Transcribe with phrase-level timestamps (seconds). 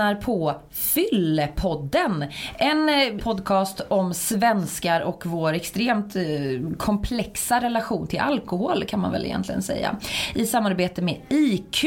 [0.00, 2.24] lyssnar på Fyllepodden.
[2.58, 6.22] En eh, podcast om svenskar och vår extremt eh,
[6.78, 9.96] komplexa relation till alkohol kan man väl egentligen säga.
[10.34, 11.84] I samarbete med IQ.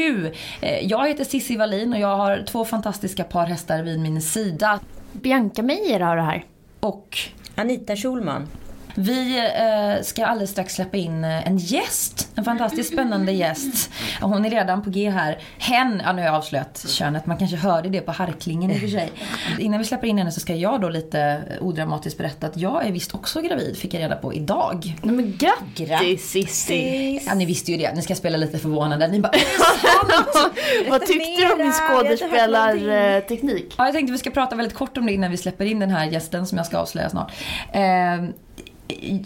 [0.60, 4.80] Eh, Jag heter Cissi Wallin och jag har två fantastiska par hästar vid min sida.
[5.12, 6.44] Bianca Meijer har det här.
[6.80, 7.18] Och
[7.54, 8.46] Anita Schulman.
[8.94, 12.28] Vi eh, ska alldeles strax släppa in eh, en gäst.
[12.34, 13.90] En fantastiskt spännande gäst.
[14.20, 15.38] Hon är redan på G här.
[15.58, 17.26] Hen, ja nu har jag avslöjat könet.
[17.26, 19.12] Man kanske hörde det på harklingen i och för sig.
[19.58, 22.92] Innan vi släpper in henne så ska jag då lite odramatiskt berätta att jag är
[22.92, 23.76] visst också gravid.
[23.76, 24.94] Fick jag reda på idag.
[25.02, 27.20] Nej men grattis Cissi!
[27.26, 27.94] Ja ni visste ju det.
[27.94, 29.08] Ni ska spela lite förvånade.
[29.08, 29.32] Ni bara
[30.90, 33.74] Vad tyckte du om min skådespelarteknik?
[33.78, 35.90] Ja, jag tänkte vi ska prata väldigt kort om det innan vi släpper in den
[35.90, 37.32] här gästen som jag ska avslöja snart.
[37.72, 37.80] Eh,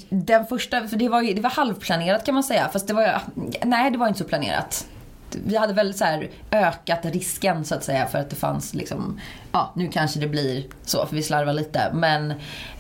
[0.09, 2.69] den första, för det var, ju, det var halvplanerat kan man säga.
[2.73, 3.21] Fast det var,
[3.65, 4.87] nej det var inte så planerat.
[5.45, 9.21] Vi hade väl så här ökat risken så att säga för att det fanns liksom,
[9.53, 11.91] ja nu kanske det blir så för vi slarvar lite.
[11.95, 12.35] Men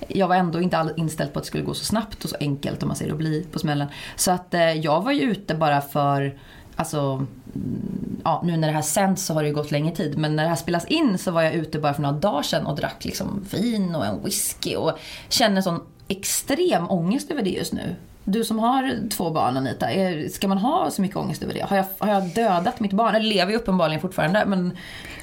[0.08, 2.36] jag var ändå inte all inställd på att det skulle gå så snabbt och så
[2.40, 3.88] enkelt om man säger att bli på smällen.
[4.16, 6.38] Så att eh, jag var ju ute bara för
[6.78, 10.18] Alltså, mm, ja, nu när det här sänds så har det ju gått längre tid.
[10.18, 12.66] Men när det här spelas in så var jag ute bara för några dagar sedan
[12.66, 14.76] och drack liksom vin och en whisky.
[14.76, 17.94] Och känner sån extrem ångest över det just nu.
[18.24, 21.62] Du som har två barn Anita, är, ska man ha så mycket ångest över det?
[21.62, 23.14] Har jag, har jag dödat mitt barn?
[23.14, 24.44] Eller lever jag uppenbarligen fortfarande?
[24.46, 24.72] Men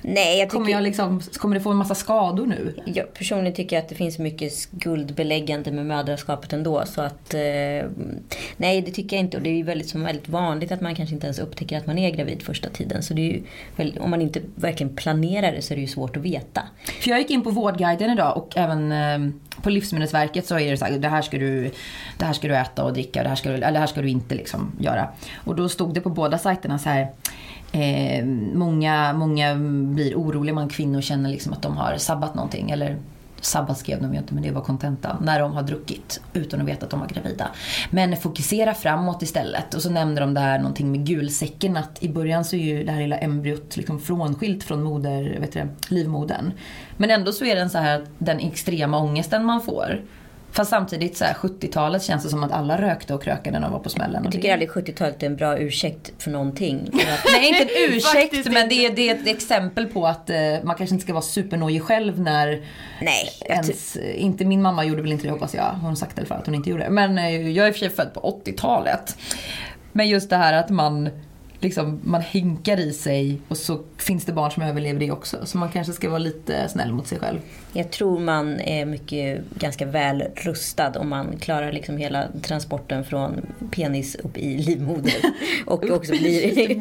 [0.07, 0.77] Nej, jag kommer, tycker...
[0.77, 2.75] jag liksom, kommer det få en massa skador nu?
[2.85, 6.83] Jag personligen tycker att det finns mycket skuldbeläggande med mödraskapet ändå.
[6.85, 7.89] Så att, eh,
[8.57, 9.37] nej, det tycker jag inte.
[9.37, 11.87] Och det är ju väldigt, som väldigt vanligt att man kanske inte ens upptäcker att
[11.87, 13.03] man är gravid första tiden.
[13.03, 16.17] Så det är ju, om man inte verkligen planerar det så är det ju svårt
[16.17, 16.61] att veta.
[17.01, 20.77] För jag gick in på Vårdguiden idag och även eh, på Livsmedelsverket så är det
[20.77, 21.71] så här, det här ska du,
[22.17, 24.01] det här ska du äta och dricka det här ska du, eller det här ska
[24.01, 25.07] du inte liksom göra.
[25.35, 27.07] Och då stod det på båda sajterna så här
[27.75, 29.55] Eh, många, många
[29.95, 32.71] blir oroliga, många kvinnor känner liksom att de har sabbat någonting.
[32.71, 32.97] Eller
[33.45, 35.17] sabbat skrev de ju inte men det var kontenta.
[35.21, 37.47] När de har druckit utan att veta att de var gravida.
[37.89, 39.73] Men fokusera framåt istället.
[39.73, 41.77] Och så nämnde de där någonting med gulsäcken.
[41.77, 45.51] Att i början så är ju det här lilla embryot liksom frånskilt från moder, vet
[45.53, 46.51] du, livmodern.
[46.97, 50.01] Men ändå så är den så här den extrema ångesten man får.
[50.55, 53.71] Fast samtidigt så här 70-talet känns det som att alla rökte och krökade när de
[53.73, 54.23] var på smällen.
[54.23, 56.89] Jag tycker aldrig 70-talet är en bra ursäkt för någonting.
[56.93, 60.75] Nej, inte en ursäkt men det är, det är ett exempel på att eh, man
[60.75, 62.65] kanske inte ska vara supernojig själv när
[63.01, 65.71] Nej, ens, inte min mamma gjorde väl inte det hoppas jag.
[65.71, 66.89] Hon har sagt det för att hon inte gjorde det.
[66.89, 69.17] Men eh, jag är i och för sig född på 80-talet.
[69.91, 71.09] Men just det här att man
[71.59, 75.45] liksom, man hinkar i sig och så finns det barn som överlever det också.
[75.45, 77.39] Så man kanske ska vara lite snäll mot sig själv.
[77.75, 83.41] Jag tror man är mycket, ganska väl rustad om man klarar liksom hela transporten från
[83.71, 85.13] penis upp i livmoder.
[85.65, 86.79] Och också blir,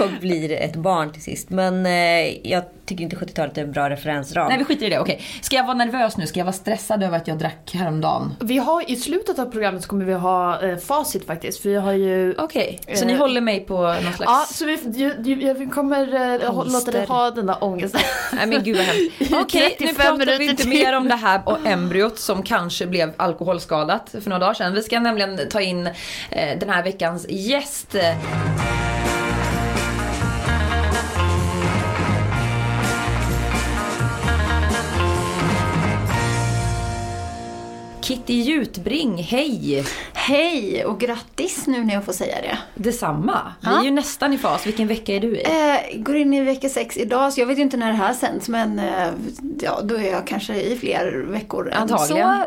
[0.02, 1.50] och blir ett barn till sist.
[1.50, 4.48] Men eh, jag tycker inte 70-talet är en bra referensram.
[4.48, 5.22] Nej vi skiter i det, okej.
[5.42, 6.26] Ska jag vara nervös nu?
[6.26, 8.34] Ska jag vara stressad över att jag drack häromdagen?
[8.40, 11.62] Vi har, I slutet av programmet så kommer vi ha eh, facit faktiskt.
[11.62, 12.34] För vi har ju...
[12.38, 14.20] Okej, så Eh, ni håller mig på någon slags...
[14.20, 18.00] Ja, så vi, ju, ju, vi kommer eh, låta dig ha den där ångesten.
[18.32, 19.32] Nej men gud vad hemskt.
[19.42, 23.12] Okej, nu 35 pratar vi inte mer om det här och embryot som kanske blev
[23.16, 24.72] alkoholskadat för några dagar sedan.
[24.72, 25.86] Vi ska nämligen ta in
[26.30, 27.96] eh, den här veckans gäst.
[38.06, 39.84] Kitty Jutbring, hej!
[40.14, 42.58] Hej och grattis nu när jag får säga det.
[42.74, 43.52] Detsamma.
[43.60, 43.80] Vi Ja.
[43.80, 44.66] är ju nästan i fas.
[44.66, 45.44] Vilken vecka är du i?
[45.44, 48.12] Eh, går in i vecka sex idag så jag vet ju inte när det här
[48.14, 49.08] sänds men eh,
[49.60, 52.38] ja, då är jag kanske i fler veckor än Antagligen.
[52.38, 52.44] så.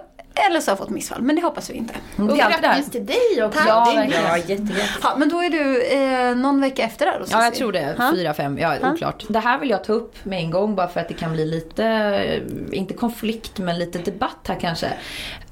[0.48, 1.94] Eller så har jag fått missfall men det hoppas vi inte.
[2.18, 3.60] Och grattis till dig också.
[3.68, 4.24] Ja, är verkligen.
[4.24, 4.98] Ja, jättegrattis.
[5.04, 7.96] Ja, men då är du eh, någon vecka efter där Ja, jag tror det.
[7.98, 8.12] Ja.
[8.16, 8.58] Fyra, fem.
[8.58, 9.26] Ja, oklart.
[9.30, 11.46] Det här vill jag ta upp med en gång bara för att det kan bli
[11.46, 14.88] lite, eh, inte konflikt, men lite debatt här kanske.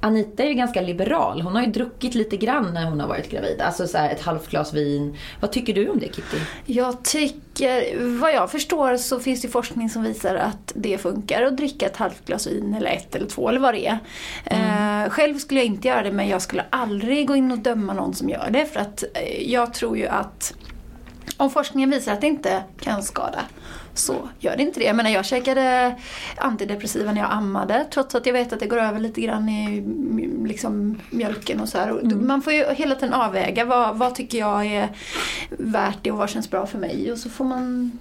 [0.07, 1.41] Anita är ju ganska liberal.
[1.41, 3.61] Hon har ju druckit lite grann när hon har varit gravid.
[3.61, 5.17] Alltså så här ett halvt glas vin.
[5.39, 6.37] Vad tycker du om det Kitty?
[6.65, 11.57] Jag tycker, vad jag förstår så finns det forskning som visar att det funkar att
[11.57, 13.99] dricka ett halvt glas vin eller ett eller två eller vad det är.
[14.45, 17.93] Eh, själv skulle jag inte göra det men jag skulle aldrig gå in och döma
[17.93, 20.53] någon som gör det för att eh, jag tror ju att
[21.37, 23.39] om forskningen visar att det inte kan skada
[23.97, 24.85] så gör det inte det.
[24.85, 25.95] Jag menar jag käkade
[26.37, 29.77] antidepressiva när jag ammade trots att jag vet att det går över lite grann i
[29.77, 31.91] mm, liksom, mjölken och så här.
[31.91, 34.89] Och Man får ju hela tiden avväga vad, vad tycker jag är
[35.49, 37.91] värt det och vad känns bra för mig och så får man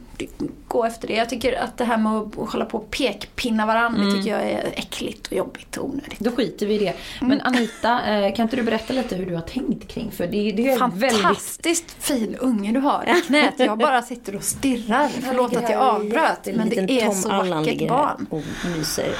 [0.69, 1.15] gå efter det.
[1.15, 4.11] Jag tycker att det här med att hålla på och pekpinna varandra, Mm.
[4.11, 6.19] det tycker jag är äckligt och jobbigt och onödigt.
[6.19, 6.87] Då skiter vi i det.
[7.21, 7.29] Mm.
[7.29, 10.11] Men Anita, eh, kan inte du berätta lite hur du har tänkt kring?
[10.11, 11.21] För det, det är väldigt...
[11.23, 13.55] Fantastiskt fin unge du har i knät.
[13.57, 15.09] Jag bara sitter och stirrar.
[15.09, 18.27] Förlåt att jag avbröt, men det är så vackert barn.
[18.31, 18.43] och
[18.77, 19.05] myser.
[19.05, 19.13] Eh,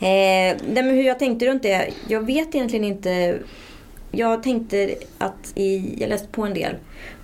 [0.00, 1.90] nej, men hur jag tänkte runt det.
[2.08, 3.38] Jag vet egentligen inte.
[4.10, 6.74] Jag tänkte att i, jag läste på en del.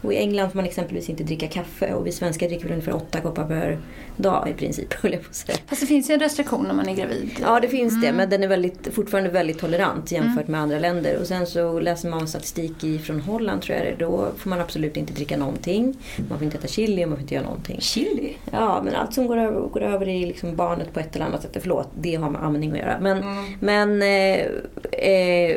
[0.02, 2.96] Och i England får man exempelvis inte dricka kaffe och vi svenskar dricker väl ungefär
[2.96, 3.78] åtta koppar per
[4.16, 4.92] dag i princip.
[5.02, 5.58] höll jag på att säga.
[5.66, 7.30] Fast det finns ju en restriktion när man är gravid.
[7.40, 8.02] Ja det finns Mm.
[8.06, 11.18] det men den är väldigt, fortfarande väldigt tolerant jämfört med andra länder.
[11.20, 14.04] Och sen så läser man statistik i, från Holland tror jag det.
[14.04, 15.96] Då får man absolut inte dricka någonting.
[16.28, 17.80] Man får inte äta chili och man får inte göra någonting.
[17.80, 18.36] Chili?
[18.52, 21.42] Ja, men allt som går över, går över i liksom barnet på ett eller annat
[21.42, 21.56] sätt.
[21.60, 22.98] Förlåt, det har med amning att göra.
[23.00, 23.24] Men,
[23.60, 25.56] men eh, eh,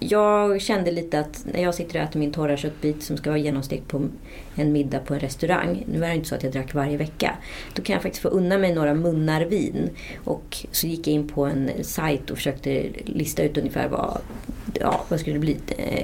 [0.00, 3.38] jag kände lite att när jag sitter och äter min torra köttbit som ska vara
[3.38, 4.08] genomstekt på
[4.60, 5.84] en middag på en restaurang.
[5.92, 7.34] Nu är det inte så att jag drack varje vecka.
[7.74, 9.90] Då kan jag faktiskt få unna mig några munnar vin.
[10.24, 14.18] Och så gick jag in på en sajt och försökte lista ut ungefär vad,
[14.80, 15.56] ja, vad skulle det bli?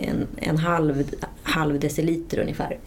[0.02, 1.04] En, en halv,
[1.42, 2.78] halv deciliter ungefär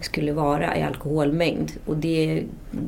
[0.00, 1.70] skulle vara i alkoholmängd.
[1.86, 2.42] Och det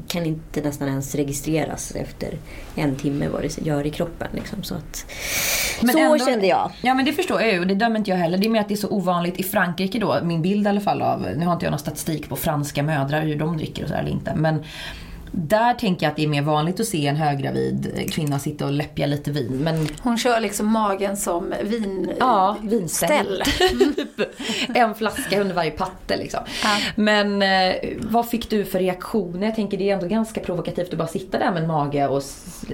[0.08, 2.38] kan inte nästan ens registreras efter
[2.74, 4.28] en timme vad det gör i kroppen.
[4.32, 4.62] Liksom.
[4.62, 5.06] Så, att,
[5.80, 6.70] Men så ändå- kände jag.
[6.82, 8.38] Ja men det förstår jag ju och det dömer inte jag heller.
[8.38, 10.80] Det är mer att det är så ovanligt i Frankrike då, min bild i alla
[10.80, 13.88] fall av, nu har inte jag någon statistik på franska mödrar hur de dricker och
[13.88, 14.34] så här eller inte.
[14.34, 14.64] Men
[15.32, 18.72] där tänker jag att det är mer vanligt att se en höggravid kvinna sitta och
[18.72, 19.52] läppja lite vin.
[19.64, 22.12] Men Hon kör liksom magen som vin...
[22.20, 23.42] ja, vinställ.
[23.46, 23.94] ställ.
[24.16, 26.40] Typ en flaska under varje patte liksom.
[26.64, 26.76] Ja.
[26.96, 29.46] Men eh, vad fick du för reaktioner?
[29.46, 32.22] Jag tänker det är ändå ganska provokativt att bara sitta där med en mage och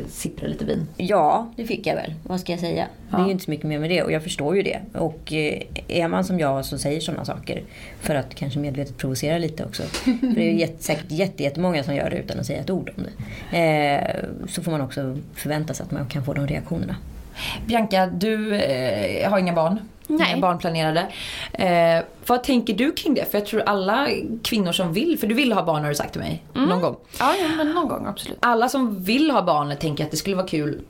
[0.09, 0.89] sippra lite vin.
[0.97, 2.15] Ja, det fick jag väl.
[2.23, 2.87] Vad ska jag säga?
[3.11, 3.27] Det är Ja.
[3.27, 4.81] ju inte så mycket mer med det och jag förstår ju det.
[4.95, 7.63] Och eh, är man som jag som säger sådana saker
[8.01, 9.83] för att kanske medvetet provocera lite också.
[10.05, 12.71] För det är ju jätte, säkert jätte, jättemånga som gör det utan att säga ett
[12.71, 13.59] ord om det.
[13.59, 16.97] Eh, så får man också förvänta sig att man kan få de reaktionerna.
[17.67, 19.81] Bianca, du eh, har inga barn.
[20.11, 20.31] Nej.
[20.31, 21.06] Inga barn planerade.
[21.53, 23.31] Eh, vad tänker du kring det?
[23.31, 24.09] För jag tror alla
[24.43, 26.97] kvinnor som vill, för du vill ha barn har du sagt till mig någon gång.
[27.19, 28.39] Ja, ja, men någon gång absolut.
[28.41, 30.81] Alla som vill ha barn tänker att det skulle vara kul,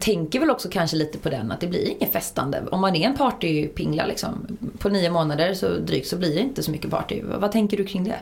[0.00, 2.62] tänker väl också kanske lite på den att det blir inget festande.
[2.70, 6.62] Om man är en partypingla liksom, på nio månader så drygt så blir det inte
[6.62, 7.22] så mycket party.
[7.24, 8.18] Vad tänker du kring det?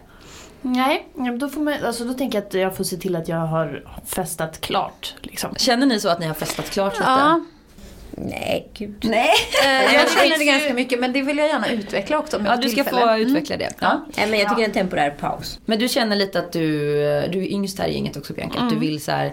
[0.63, 3.17] Nej, ja, men då, får man, alltså, då tänker jag att jag får se till
[3.17, 5.15] att jag har festat klart.
[5.21, 5.55] Liksom.
[5.57, 7.05] Känner ni så att ni har festat klart lite?
[7.11, 7.41] Ja,
[8.13, 9.05] Nej, gud.
[9.05, 9.31] Nej.
[9.65, 12.53] eh, jag känner det ganska mycket men det vill jag gärna utveckla också om jag
[12.53, 13.01] Ja, du ska tillfälle.
[13.01, 13.21] få Mm.
[13.27, 13.71] utveckla det.
[13.81, 14.01] Ja.
[14.17, 15.59] Nej, men jag tycker det är en temporär paus.
[15.65, 16.61] Men du känner lite att du,
[17.33, 19.33] du är yngst här i gänget också Bianca, att du vill så här.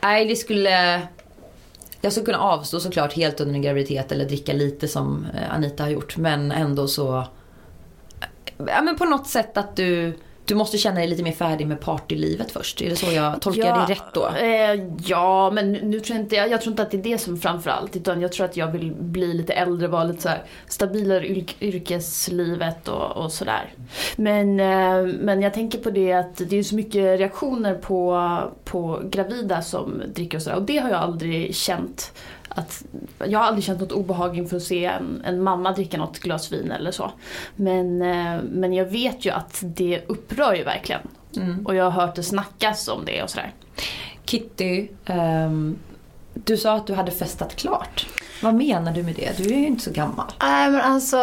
[0.00, 1.00] nej det skulle,
[2.00, 5.82] jag skulle kunna avstå såklart helt under en graviditet eller dricka lite som eh, Anita
[5.82, 6.16] har gjort.
[6.16, 7.24] Men ändå så,
[8.58, 10.18] ja men på något sätt att du,
[10.50, 12.82] du måste känna dig lite mer färdig med partylivet först.
[12.82, 14.26] Är det så jag tolkar Ja, det rätt då?
[14.26, 17.18] Eh, ja, men nu tror jag inte, jag, jag tror inte att det är det
[17.18, 17.96] som framförallt.
[17.96, 21.30] Utan jag tror att jag vill bli lite äldre, vara lite så här stabilare i
[21.30, 23.74] yrk, yrkeslivet och, och sådär.
[24.16, 29.00] Men, eh, men jag tänker på det att det är så mycket reaktioner på, på
[29.10, 30.56] gravida som dricker och sådär.
[30.56, 32.12] Och det har jag aldrig känt.
[32.54, 32.84] Att,
[33.18, 36.52] jag har aldrig känt något obehag inför att se en, en mamma dricka något glas
[36.52, 37.10] vin eller så.
[37.56, 41.00] Men, eh, men jag vet ju att det upprör ju verkligen.
[41.36, 41.66] Mm.
[41.66, 43.52] Och jag har hört det snackas om det och sådär.
[44.24, 45.78] Kitty, ehm,
[46.34, 48.06] du sa att du hade festat klart.
[48.42, 49.36] Vad menar du med det?
[49.36, 50.26] Du är ju inte så gammal.
[50.42, 51.16] Nej men alltså,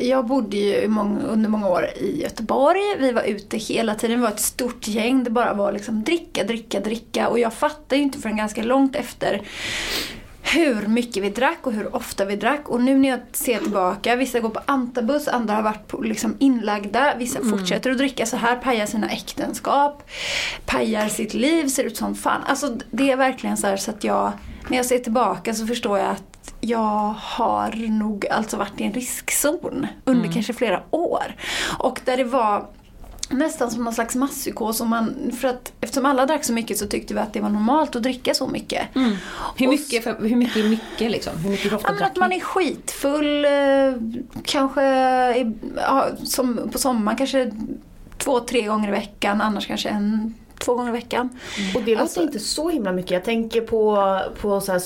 [0.00, 2.80] jag bodde ju många, under många år i Göteborg.
[2.98, 5.24] Vi var ute hela tiden, vi var ett stort gäng.
[5.24, 7.28] Det bara var liksom dricka, dricka, dricka.
[7.28, 9.42] Och jag fattade ju inte förrän ganska långt efter
[10.52, 12.68] hur mycket vi drack och hur ofta vi drack.
[12.68, 16.36] Och nu när jag ser tillbaka, vissa går på antabus, andra har varit på, liksom
[16.38, 20.02] inlagda, vissa fortsätter att dricka så här, pajar sina äktenskap,
[20.66, 22.42] pajar sitt liv, ser ut som fan.
[22.46, 24.32] Alltså det är verkligen så här så att jag,
[24.68, 28.92] när jag ser tillbaka så förstår jag att jag har nog alltså varit i en
[28.92, 31.36] riskzon under kanske flera år.
[31.78, 32.66] Och där det var
[33.30, 34.80] nästan som någon slags masspsykos.
[34.80, 37.48] Och man, för att, eftersom alla drack så mycket så tyckte vi att det var
[37.48, 38.82] normalt att dricka så mycket.
[39.56, 41.36] Hur Och mycket, för, hur mycket är mycket liksom?
[41.36, 43.50] Hur mycket hur ofta Ja, men att man är skitfull, eh,
[44.44, 44.82] kanske
[45.76, 47.50] ja, som på sommaren kanske
[48.18, 49.40] två, tre gånger i veckan.
[49.40, 51.28] Annars kanske en, två gånger i veckan.
[51.74, 53.10] Och det låter Alltså- inte så himla mycket.
[53.10, 54.78] Jag tänker på, på så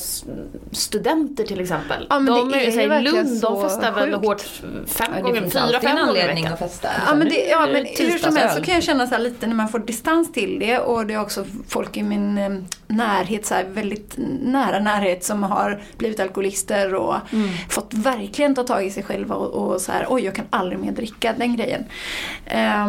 [0.72, 2.06] studenter till exempel.
[2.10, 4.40] Ja, men de det är ju så här, Lund, så de festar väl hårt
[4.86, 6.52] fem Ja, gånger, fyra, fem gånger i veckan.
[6.52, 6.88] att festa.
[7.06, 9.46] Ja men, det, ja, men hur som helst så kan jag känna så här lite
[9.46, 12.50] när man får distans till det och det är också folk i min eh,
[12.86, 17.14] närhet, så här, väldigt nära närhet som har blivit alkoholister och
[17.68, 20.78] fått verkligen ta tag i sig själva och, och så här, oj jag kan aldrig
[20.78, 21.84] mer dricka, den grejen.
[22.46, 22.86] Eh,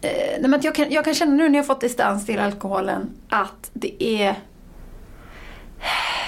[0.00, 3.10] Eh, nej, men jag, kan, jag kan känna nu när jag fått distans till alkoholen
[3.28, 4.34] att det är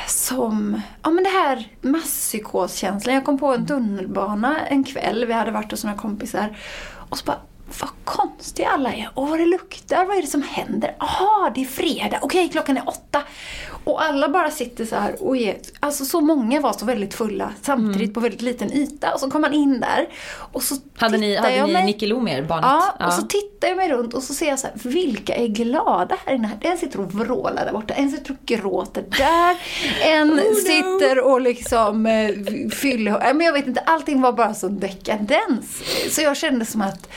[0.07, 3.15] som, ja men det här masspsykoskänslan.
[3.15, 6.57] Jag kom på en tunnelbana en kväll, vi hade varit hos några kompisar.
[7.11, 7.41] Och så bara,
[7.81, 9.11] vad konstiga alla är.
[9.15, 10.97] Och vad det luktar, vad är det som händer?
[10.99, 13.23] Aha, det är fredag, okej klockan är åtta.
[13.85, 17.53] Och alla bara sitter så här och är, alltså så många var så väldigt fulla
[17.63, 18.15] samtidigt mm.
[18.15, 19.15] på väldigt liten yta.
[19.15, 20.09] Och så kom man in där
[20.53, 22.65] och så Hade ni, hade ni mig, Nicky Lo med er, barnet?
[22.71, 25.35] Ja, ja, och så tittar jag mig runt och så ser jag så här, vilka
[25.35, 26.51] är glada här inne?
[26.61, 29.57] En sitter och vrålar där borta, en sitter och gråter där,
[30.13, 32.31] en oh, sitter och liksom eh,
[32.71, 35.83] fyller, men jag vet inte, allting var bara så dekadens.
[36.11, 37.09] Så jag kände som att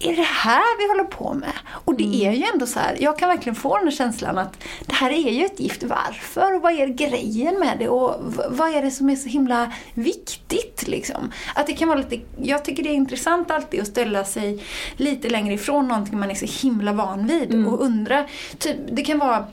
[0.00, 1.52] är det här vi håller på med?
[1.68, 2.20] Och det mm.
[2.20, 5.10] är ju ändå så här, jag kan verkligen få den här känslan att det här
[5.10, 5.82] är ju ett gift.
[5.82, 6.54] Varför?
[6.54, 7.88] Och vad är grejen med det?
[7.88, 10.88] Och vad är det som är så himla viktigt?
[10.88, 11.32] Liksom?
[11.54, 14.64] Att det kan vara lite, jag tycker det är intressant alltid att ställa sig
[14.96, 17.68] lite längre ifrån någonting man är så himla van vid mm.
[17.68, 18.24] och undra.
[18.58, 19.46] Typ, det kan vara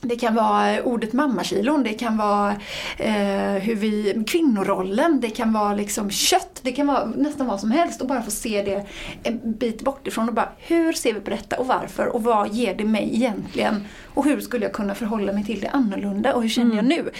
[0.00, 2.50] det kan vara ordet mammakilon, det kan vara
[2.98, 7.70] eh, hur vi, kvinnorollen, det kan vara liksom kött, det kan vara nästan vad som
[7.70, 8.00] helst.
[8.00, 8.86] Och bara få se det
[9.22, 12.06] en bit bort ifrån och bara hur ser vi på detta och varför?
[12.06, 13.86] Och vad ger det mig egentligen?
[14.14, 16.34] Och hur skulle jag kunna förhålla mig till det annorlunda?
[16.34, 16.90] Och hur känner mm.
[16.90, 17.10] jag nu?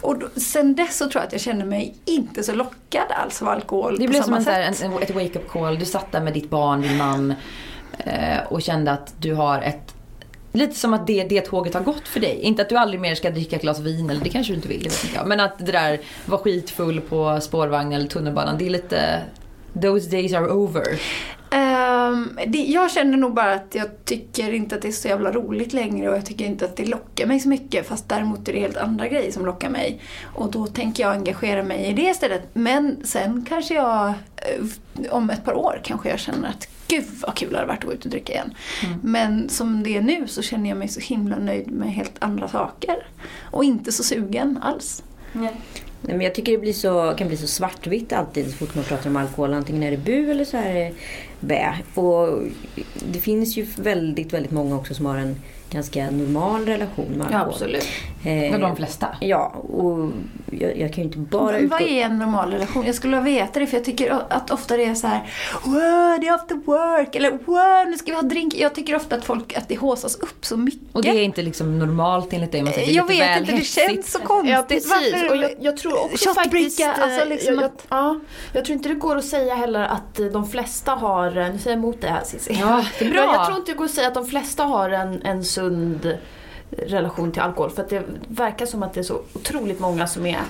[0.00, 3.42] Och då, sen dess så tror jag att jag känner mig inte så lockad alls
[3.42, 6.50] av alkohol Det blev som en, en, ett wake-up call, du satt där med ditt
[6.50, 7.34] barn, din man
[7.98, 9.97] eh, och kände att du har ett
[10.58, 12.40] Lite som att det, det tåget har gått för dig.
[12.40, 14.68] Inte att du aldrig mer ska dricka ett glas vin, eller det kanske du inte
[14.68, 15.26] vill, vet inte jag.
[15.26, 19.22] Men att det där var skitfull på spårvagnen eller tunnelbanan, det är lite...
[19.82, 21.00] Those days are over.
[21.50, 25.32] Um, det, jag känner nog bara att jag tycker inte att det är så jävla
[25.32, 27.86] roligt längre och jag tycker inte att det lockar mig så mycket.
[27.86, 30.00] Fast däremot är det helt andra grejer som lockar mig.
[30.34, 32.42] Och då tänker jag engagera mig i det istället.
[32.52, 34.64] Men sen kanske jag, eh,
[35.10, 37.84] om ett par år kanske jag känner att gud vad kul det hade varit att
[37.84, 38.54] gå ut och dricka igen.
[38.84, 38.98] Mm.
[39.02, 42.48] Men som det är nu så känner jag mig så himla nöjd med helt andra
[42.48, 43.06] saker.
[43.40, 45.02] Och inte så sugen alls.
[45.32, 45.54] Nej.
[46.00, 48.84] Nej, men jag tycker det blir så, kan bli så svartvitt alltid så fort man
[48.84, 49.54] pratar om alkohol.
[49.54, 50.94] Antingen är det bu eller så är det
[51.40, 51.74] bä.
[51.94, 52.42] Och
[53.12, 55.36] det finns ju väldigt, väldigt många också som har en
[55.70, 57.46] ganska normal relation med alkohol.
[57.46, 57.86] Ja, absolut.
[58.24, 59.06] Eh, de flesta.
[59.20, 60.10] Ja, och
[60.50, 62.86] jag, jag kan ju inte bara Men Vad är en normal relation?
[62.86, 65.20] Jag skulle vilja veta det för jag tycker att ofta det är så här
[65.64, 68.54] wow, det är after work eller wow, nu ska vi ha drink.
[68.54, 70.80] Jag tycker ofta att folk, att det håsas upp så mycket.
[70.92, 72.62] Och det är inte liksom normalt enligt dig?
[72.62, 74.52] Man säger, jag vet inte, det känns så konstigt.
[74.52, 74.90] Ja, precis.
[74.90, 75.30] Varför?
[75.30, 76.86] Och jag, jag tror också faktiskt...
[76.86, 78.20] Alltså eh, liksom jag, jag, ja,
[78.52, 81.72] jag tror inte det går att säga heller att de flesta har, nu säger jag
[81.72, 82.56] emot det här Cissi.
[82.60, 83.20] Ja, det är bra.
[83.20, 86.18] Jag, jag tror inte det går att säga att de flesta har en, en sund
[86.70, 87.70] relation till alkohol.
[87.70, 90.40] För att det verkar som att det är så otroligt många som är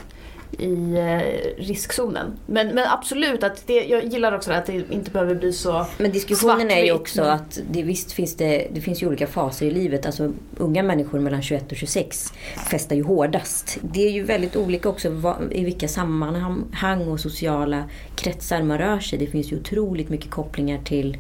[0.59, 2.27] i eh, riskzonen.
[2.47, 6.13] Men, men absolut, att det, jag gillar också att det inte behöver bli så Men
[6.13, 9.71] diskussionen är ju också att det, visst finns det, det finns ju olika faser i
[9.71, 10.07] livet.
[10.07, 12.33] Alltså unga människor mellan 21 och 26
[12.71, 13.79] festar ju hårdast.
[13.83, 17.85] Det är ju väldigt olika också vad, i vilka sammanhang och sociala
[18.17, 19.19] kretsar man rör sig.
[19.19, 21.19] Det finns ju otroligt mycket kopplingar till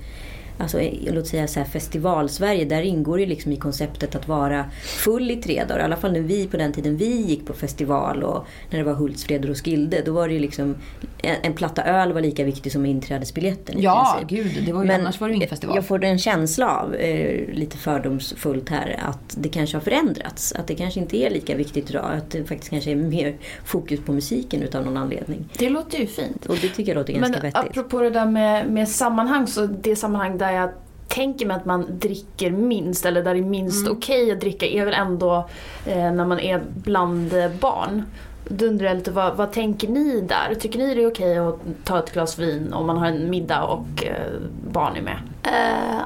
[0.59, 0.81] alltså,
[1.13, 5.37] låt säga så här, festival-Sverige, där ingår ju liksom i konceptet att vara full i
[5.37, 5.81] tre dagar.
[5.81, 8.85] I alla fall när vi på den tiden vi gick på festival och när det
[8.85, 10.75] var Hultsfred och Skilde, då var det ju liksom
[11.23, 13.83] en, en platta öl var lika viktig som inträdesbiljetten.
[13.83, 15.77] Ja, gud, det var ju, Men annars var det ingen festival.
[15.77, 20.53] Jag får en känsla av, eh, lite fördomsfullt här, att det kanske har förändrats.
[20.53, 22.13] Att det kanske inte är lika viktigt idag.
[22.17, 25.49] Att det faktiskt kanske är mer fokus på musiken utav någon anledning.
[25.59, 26.47] Det låter ju fint.
[26.47, 27.71] Och det tycker jag låter ganska Men vettigt.
[27.71, 30.71] apropå det där med, med sammanhang, så det sammanhang där där jag
[31.09, 33.99] tänker mig att man dricker minst, eller där det är minst mm.
[33.99, 35.49] okej okay att dricka, är väl ändå
[35.87, 38.03] eh, när man är bland barn.
[38.49, 40.55] Då undrar jag lite, vad, vad, tänker ni där?
[40.55, 43.31] Tycker ni det är okej okay att ta ett glas vin om man har en
[43.31, 44.33] middag och eh,
[44.71, 45.19] barn är med?
[45.47, 46.03] Uh,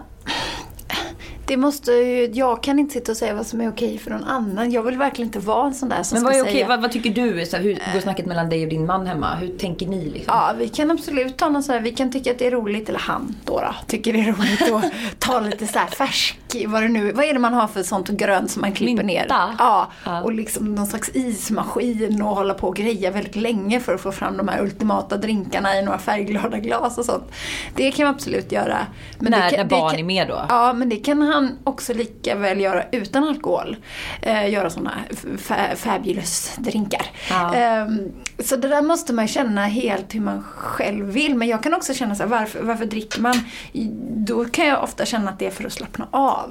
[1.53, 4.25] det måste ju, jag kan inte sitta och säga vad som är okej för någon
[4.25, 4.71] annan.
[4.71, 6.53] Jag vill verkligen inte vara en sån där som Men vad är okej?
[6.53, 6.69] säga...
[6.69, 7.47] Vad, vad, tycker du?
[7.47, 9.35] Så här, hur går snacket mellan dig och din man hemma?
[9.35, 10.05] Hur tänker ni?
[10.05, 10.35] Liksom?
[10.37, 12.89] Ja, vi kan absolut ta någon så här, vi kan tycka att det är roligt,
[12.89, 16.83] eller han då, då tycker det är roligt att ta lite så här färsk, vad
[16.83, 19.07] det nu vad är det man har för sånt grönt som man klipper Mynta.
[19.07, 19.55] ner?
[19.59, 23.95] Ja, ja, och liksom någon slags ismaskin och hålla på och greja väldigt länge för
[23.95, 27.25] att få fram de här ultimata drinkarna i några färgglada glas och sånt.
[27.75, 28.79] Det kan man absolut göra.
[29.19, 30.47] Men när, kan, när barn kan, är med då?
[30.49, 33.77] Ja, men det kan han också lika väl göra utan alkohol.
[34.23, 34.93] Eh, göra sådana
[35.77, 37.07] fabulous drinkar.
[37.31, 37.55] Ja.
[37.55, 37.87] Eh,
[38.39, 41.35] så det där måste man känna helt hur man själv vill.
[41.35, 43.35] Men jag kan också känna så här, varför, varför dricker man?
[44.17, 46.42] Då kan jag ofta känna att det är för att slappna av.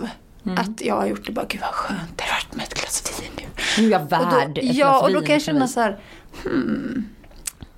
[0.45, 0.57] Mm.
[0.57, 3.21] Att jag har gjort det bara, gud vad skönt det har varit med ett glas
[3.21, 3.43] vin nu.
[3.81, 5.99] Nu är jag värd ett Ja, och då kan jag känna så här,
[6.43, 7.09] hmm,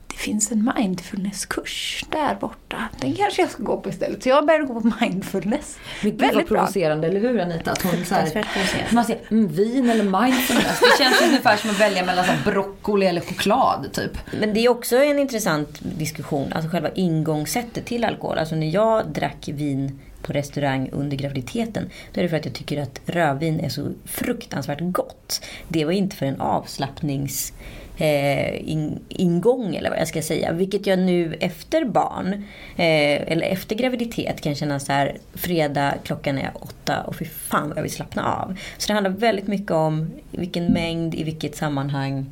[0.07, 2.89] det finns en mindfulnesskurs där borta.
[3.01, 4.23] Den kanske jag ska gå på istället.
[4.23, 5.77] Så jag började gå på mindfulness.
[6.03, 6.57] Vad Väldigt bra.
[6.57, 7.71] provocerande, eller hur Anita?
[7.71, 10.79] Att hon så här, man säger mm, vin eller mindfulness.
[10.79, 14.17] Det känns ungefär som att välja mellan så här, broccoli eller choklad typ.
[14.39, 18.37] Men det är också en intressant diskussion, alltså själva ingångssättet till alkohol.
[18.37, 22.53] Alltså när jag drack vin på restaurang under graviditeten, då är det för att jag
[22.53, 25.41] tycker att rödvin är så fruktansvärt gott.
[25.67, 27.53] Det var inte för en avslappnings
[27.97, 30.51] eh, in, ingång eller vad jag ska säga.
[30.51, 32.33] Vilket jag nu efter barn,
[32.75, 37.67] eh, eller efter graviditet kan känna så här, fredag klockan är åtta och fy fan
[37.69, 38.55] vad jag vill slappna av.
[38.77, 42.25] Så det handlar väldigt mycket om vilken mängd, i vilket sammanhang.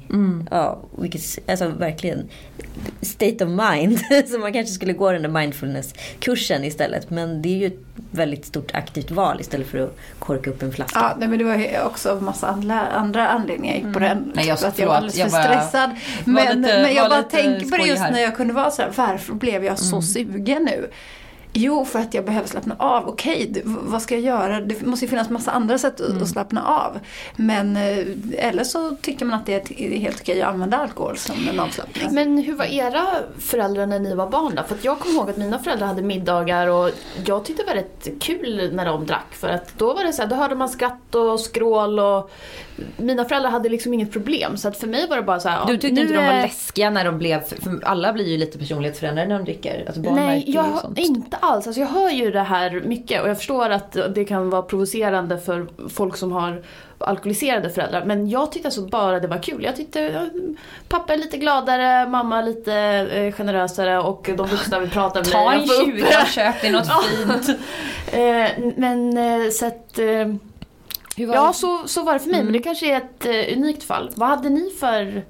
[0.51, 2.27] Ja, vilket, alltså verkligen
[3.01, 3.99] state of mind.
[4.27, 7.09] Så man kanske skulle gå den där mindfulness-kursen istället.
[7.09, 7.79] Men det är ju ett
[8.11, 10.99] väldigt stort aktivt val istället för att korka upp en flaska.
[10.99, 13.99] Ja, nej, men det var ju också av massa andra, andra anledningar jag gick på
[13.99, 14.31] den.
[14.35, 15.89] Nej, jag- jag var förlåt, alldeles jag bara- stressad.
[16.25, 18.07] Men, lite- men jag bara tänker på det just här.
[18.07, 18.13] Mm.
[18.13, 20.89] när jag kunde vara så här, varför blev jag så sugen nu?
[21.53, 23.07] Jo, för att jag behöver slappna av.
[23.07, 24.61] Okej, v- vad ska jag göra?
[24.61, 26.23] Det måste ju finnas massa andra sätt att- Mm.
[26.23, 26.99] att slappna av.
[27.35, 28.05] Men eh,
[28.37, 32.07] eller så tycker man att det är helt okej att använda alkohol som en avslappning.
[32.11, 33.03] Men hur var era
[33.39, 34.63] föräldrar när ni var barn då?
[34.63, 36.89] För jag kommer ihåg att mina föräldrar hade middagar och
[37.25, 39.27] jag tyckte det var rätt kul när de drack.
[39.31, 42.31] För att då var det så här, då hörde man skratt och skrål och
[42.97, 44.57] mina föräldrar hade liksom inget problem.
[44.57, 46.89] Så att för mig var det bara så här, Du tyckte inte de var läskiga
[46.89, 49.83] när de blev, för alla blir ju lite personlighetsförändrade när de dricker.
[49.87, 50.97] Alltså barn Nej, jag, sånt.
[50.99, 51.67] inte alls.
[51.67, 55.37] Alltså jag hör ju det här mycket och jag förstår att det kan vara provocerande
[55.37, 56.61] för folk som har
[56.97, 58.05] alkoholiserade föräldrar.
[58.05, 59.63] Men jag tyckte alltså bara det var kul.
[59.63, 60.29] Jag tyckte
[60.89, 62.73] pappa är lite gladare, mamma lite
[63.13, 65.57] eh, generösare och de vuxna vill prata med Ta mig.
[65.57, 67.59] en upp- 20 och köp dig något fint.
[68.13, 69.99] Eh, men eh, så att...
[71.15, 72.43] Ja, så, så var det för mig.
[72.43, 74.11] Men det kanske är ett eh, unikt fall.
[74.15, 75.25] Vad hade ni för...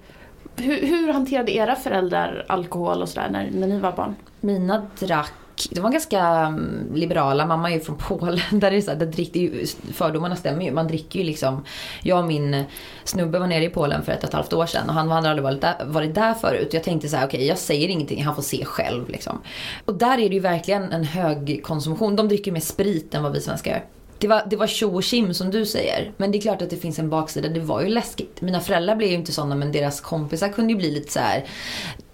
[0.55, 4.15] Hur, hur hanterade era föräldrar alkohol och sådär när, när ni var barn?
[4.39, 5.33] Mina drack
[5.69, 7.45] de var ganska mm, liberala.
[7.45, 8.39] Mamma är ju från Polen.
[8.59, 10.71] Där är så här, där dricker ju, fördomarna stämmer ju.
[10.71, 11.65] Man dricker ju liksom.
[12.03, 12.63] Jag och min
[13.03, 14.89] snubbe var nere i Polen för ett och ett halvt år sedan.
[14.89, 16.73] Och han hade aldrig varit där, varit där förut.
[16.73, 18.23] Jag tänkte så här, okej jag säger ingenting.
[18.23, 19.41] Han får se själv liksom.
[19.85, 22.15] Och där är det ju verkligen en hög konsumtion.
[22.15, 23.85] De dricker mer sprit än vad vi svenskar gör.
[24.21, 26.11] Det var, det var tjo och tjim som du säger.
[26.17, 27.49] Men det är klart att det finns en baksida.
[27.49, 28.41] Det var ju läskigt.
[28.41, 31.45] Mina föräldrar blev ju inte sådana men deras kompisar kunde ju bli lite så här.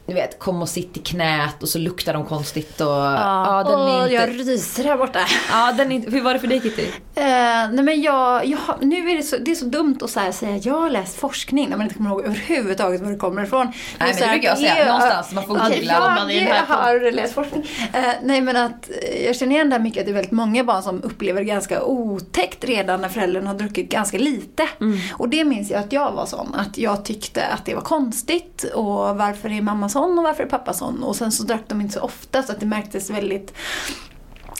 [0.07, 2.87] Ni vet, kom och sitt i knät och så luktar de konstigt och...
[2.87, 4.13] Ja, den är inte...
[4.13, 5.19] jag ryser här borta.
[5.51, 6.11] Ja, den är inte...
[6.11, 6.81] Hur var det för dig Kitty?
[7.15, 7.23] Eh,
[7.71, 10.31] nej men jag, jag, nu är det så, det är så dumt att så här
[10.31, 13.65] säga jag har läst forskning när man inte kommer ihåg överhuvudtaget var det kommer ifrån.
[13.65, 14.75] Nej, men så det brukar jag säga.
[14.75, 17.65] är- Någonstans, man får googla om man är Jag har läst forskning.
[17.93, 20.31] Eh, nej men att eh, jag känner igen det här mycket att det är väldigt
[20.31, 24.63] många barn som upplever det ganska otäckt redan när föräldrarna har druckit ganska lite.
[24.81, 24.97] Mm.
[25.13, 26.55] Och det minns jag att jag var sån.
[26.55, 30.47] Att jag tyckte att det var konstigt och varför är mamma sån och varför är
[30.47, 31.03] pappa sån?
[31.03, 33.53] Och sen så drack de inte så ofta så att det märktes väldigt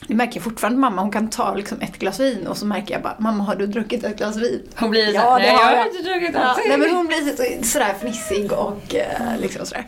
[0.08, 2.94] det märker jag fortfarande mamma, hon kan ta liksom ett glas vin och så märker
[2.94, 4.62] jag bara, mamma har du druckit ett glas vin?
[4.76, 6.60] Hon blir Ja, såhär, nej jag har inte druckit Ja, alls.
[6.68, 9.86] nej men hon blir så, sådär fnissig och eh, liksom sådär.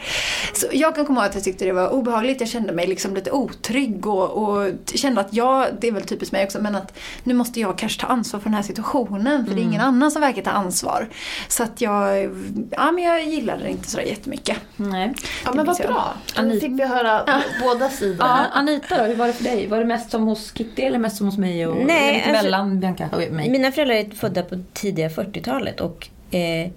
[0.54, 2.40] Så jag kan komma ihåg att jag tyckte det var obehagligt.
[2.40, 6.32] Jag kände mig liksom lite otrygg och, och kände att jag, det är väl typiskt
[6.32, 9.56] mig också, men att nu måste jag kanske ta ansvar för den här situationen för
[9.56, 11.08] det är ingen annan som verkar ta ansvar.
[11.48, 12.24] Så att jag,
[12.72, 14.58] ja men jag gillade det inte sådär jättemycket.
[14.76, 15.14] Nej.
[15.46, 16.14] Ja men vad bra.
[16.36, 17.26] Anita- fick vi höra
[17.64, 18.28] båda sidor.
[18.28, 19.68] Ja, Anita då, hur var det för dig?
[19.68, 22.44] Var det mest som hos Kitty eller mest som hos mig och Nej, lite alltså-
[22.44, 23.50] mellan Bianca och mig?
[23.50, 26.70] Mina föräldrar är födda på tidiga 40-talet och eh,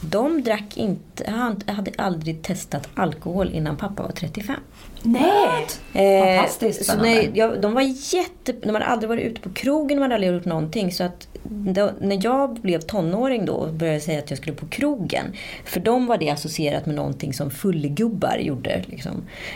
[0.00, 4.56] de drack inte, han hade aldrig testat alkohol innan pappa var 35.
[5.02, 5.66] Nej!
[5.92, 7.14] Eh, Fantastiskt så spännande.
[7.14, 7.82] när, ja, de var
[8.14, 8.52] jätte...
[8.52, 10.92] De hade aldrig varit ute på krogen, de hade aldrig gjort någonting.
[10.92, 14.66] Så att då, när jag blev tonåring då och började säga att jag skulle på
[14.66, 15.24] krogen.
[15.64, 18.82] För dem var det associerat med någonting som fullgubbar gjorde.
[18.86, 19.12] Liksom.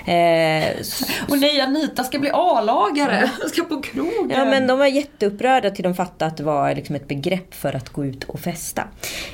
[0.06, 0.64] Eh,
[1.28, 3.30] Och nej, Anita ska bli A-lagare.
[3.48, 4.30] Ska på krogen.
[4.30, 7.76] Ja, men de var jätteupprörda till de fattade att det var liksom ett begrepp för
[7.76, 8.82] att gå ut och festa.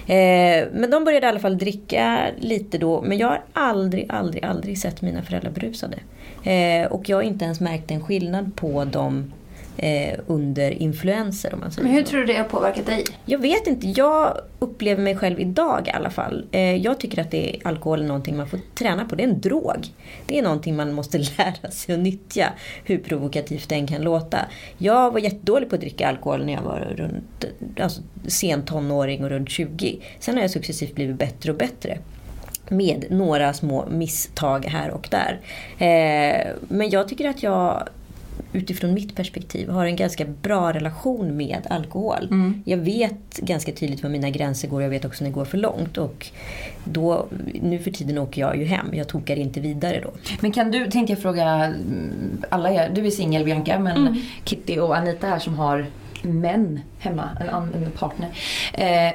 [0.07, 3.03] Eh, men de började i alla fall dricka lite då.
[3.03, 5.99] Men jag har aldrig, aldrig, aldrig sett mina föräldrar berusade.
[6.44, 9.33] Eh, och jag har inte ens märkt en skillnad på dem
[9.78, 12.10] eh, under influenser om man säger Men hur så.
[12.10, 13.04] tror du det har påverkat dig?
[13.24, 13.88] Jag vet inte.
[13.88, 16.46] Jag upplever mig själv idag i alla fall.
[16.52, 19.16] Eh, jag tycker att det är, alkohol är någonting man får träna på.
[19.16, 19.86] Det är en drog.
[20.26, 22.52] Det är någonting man måste lära sig att nyttja.
[22.84, 24.38] Hur provokativt den kan låta.
[24.78, 27.44] Jag var jättedålig på att dricka alkohol när jag var runt,
[27.80, 29.98] alltså, sen tonåring och runt 20.
[30.18, 31.98] Sen har jag successivt blivit bättre och bättre.
[32.68, 35.40] Med några små misstag här och där.
[35.78, 37.88] Eh, men jag tycker att jag
[38.52, 42.28] utifrån mitt perspektiv, har en ganska bra relation med alkohol.
[42.30, 42.62] Mm.
[42.66, 44.82] Jag vet ganska tydligt var mina gränser går.
[44.82, 45.98] Jag vet också när det går för långt.
[45.98, 46.26] Och
[46.84, 47.26] då,
[47.62, 48.87] nu för tiden åker jag ju hem.
[48.92, 50.11] Jag tokar inte vidare då.
[50.40, 54.78] Men kan du, tänkte jag fråga mm, alla er, du är singel Bianca, men Kitty
[54.78, 55.87] och Anita här som har
[56.22, 58.28] män hemma, en, en partner.
[58.72, 59.12] Eh,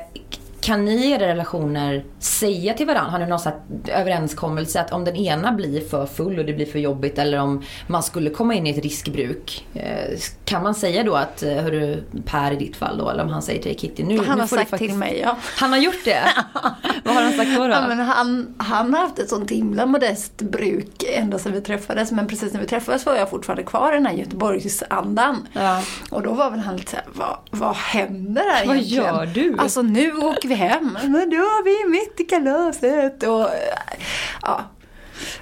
[0.64, 3.54] kan ni i era relationer säga till varandra, har ni någon sån
[3.88, 7.64] överenskommelse att om den ena blir för full och det blir för jobbigt eller om
[7.88, 9.68] man skulle komma in i ett riskbruk.
[9.74, 10.18] Eh,
[10.54, 13.42] kan man säga då att, eh, hörru Per i ditt fall då, eller om han
[13.42, 14.90] säger till dig Kitty, nu, Han nu har sagt faktiskt...
[14.90, 15.38] till mig, ja.
[15.58, 16.24] Han har gjort det?
[17.04, 17.68] Vad har han sagt då?
[17.68, 17.74] då?
[17.74, 22.12] Ja, men han, han har haft ett sånt himla modest bruk ända sedan vi träffades.
[22.12, 25.48] Men precis när vi träffades var jag fortfarande kvar i den här Göteborgsandan.
[25.54, 25.82] Ja.
[26.12, 29.06] Och då var väl han lite såhär, vad, vad händer här Vad egentligen?
[29.06, 29.56] gör du?
[29.60, 30.98] Alltså nu åker vi hem.
[31.04, 33.24] Men då är vi mitt i kalaset.
[33.24, 33.48] Och,
[34.42, 34.62] ja.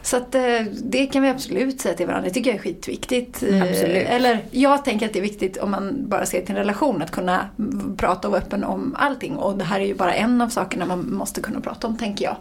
[0.01, 2.27] Så att eh, det kan vi absolut säga till varandra.
[2.27, 3.43] Det tycker jag är skitviktigt.
[3.43, 4.07] Eh, Absolut.
[4.07, 7.12] Eller jag tänker att det är viktigt om man bara ser till en relation att
[7.12, 9.36] kunna mm, prata och vara öppen om allting.
[9.36, 12.25] Och det här är ju bara en av sakerna man måste kunna prata om tänker
[12.25, 12.36] jag.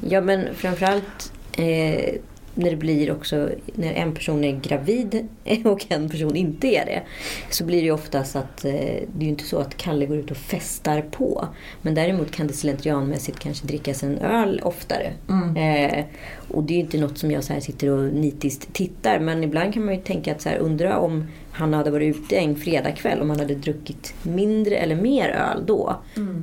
[0.00, 2.14] Ja men framförallt eh,
[2.54, 5.28] när det blir också när en person är gravid
[5.64, 7.02] och en person inte är det.
[7.50, 10.16] Så blir det ju oftast att eh, det är ju inte så att Kalle går
[10.16, 11.48] ut och festar på.
[11.82, 15.12] Men däremot kan det slentrianmässigt kanske drickas en öl oftare.
[15.56, 16.04] Eh,
[16.50, 19.18] och det är ju inte något som jag så här sitter och nitiskt tittar.
[19.18, 22.36] Men ibland kan man ju tänka att så här, undra om han hade varit ute
[22.36, 25.96] en fredagkväll om han hade druckit mindre eller mer öl då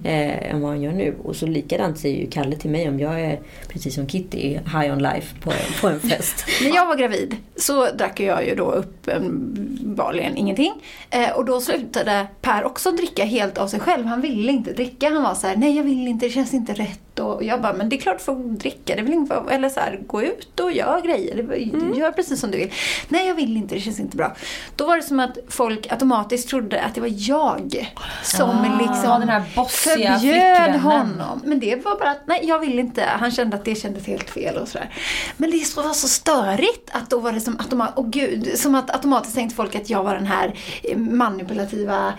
[0.03, 1.15] eh, än vad han gör nu.
[1.23, 4.93] Och så likadant säger ju Kalle till mig om jag är precis som Kitty high
[4.93, 6.45] on life på, på en fest.
[6.63, 10.73] När jag var gravid så drack jag ju då uppenbarligen ingenting.
[11.09, 14.05] Eh, och då slutade Per också dricka helt av sig själv.
[14.05, 15.09] Han ville inte dricka.
[15.09, 17.10] Han var så här: nej jag vill inte, det känns inte rätt.
[17.21, 18.95] Och jag bara, men det är klart du får dricka.
[18.95, 21.43] Det är väl inget, eller så här, gå ut och gör grejer.
[21.43, 22.71] Det- Gör precis som du vill.
[23.09, 24.35] Nej jag vill inte, det känns inte bra.
[24.75, 27.91] Då var det som att folk automatiskt trodde att det var jag
[28.23, 30.79] som Ah, liksom den här förbjöd flickvännen.
[30.79, 31.41] honom.
[31.45, 33.03] Men det var bara att, nej jag vill inte.
[33.19, 34.89] Han kände att det kändes helt fel och sådär.
[35.37, 38.89] Men det var så störigt att då var det som automat, oh gud, som att
[38.95, 40.53] automatiskt tänkte folk att jag var den här
[40.83, 42.13] eh, manipulativa,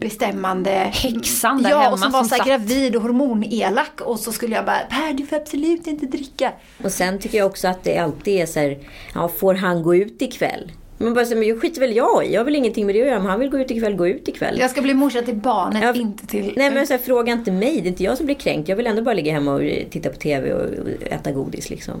[0.00, 2.46] bestämmande Häxan där Ja, hemma och som var så här satt.
[2.46, 6.52] gravid och hormonelak och så skulle jag bara, Per du får absolut inte dricka.
[6.84, 8.78] Och sen tycker jag också att det alltid är så här,
[9.14, 10.72] ja, får han gå ut ikväll?
[11.02, 12.32] Men bara här, men jag skiter väl jag i.
[12.32, 13.18] Jag har väl ingenting med det att göra.
[13.18, 14.56] Om han vill gå ut ikväll, gå ut ikväll.
[14.60, 16.52] Jag ska bli morsa till barnet, Ja, inte till...
[16.56, 17.80] Nej men så här, fråga inte mig.
[17.80, 18.68] Det är inte jag som blir kränkt.
[18.68, 19.60] Jag vill ändå bara ligga hemma och
[19.90, 21.94] titta på TV och och äta godis liksom.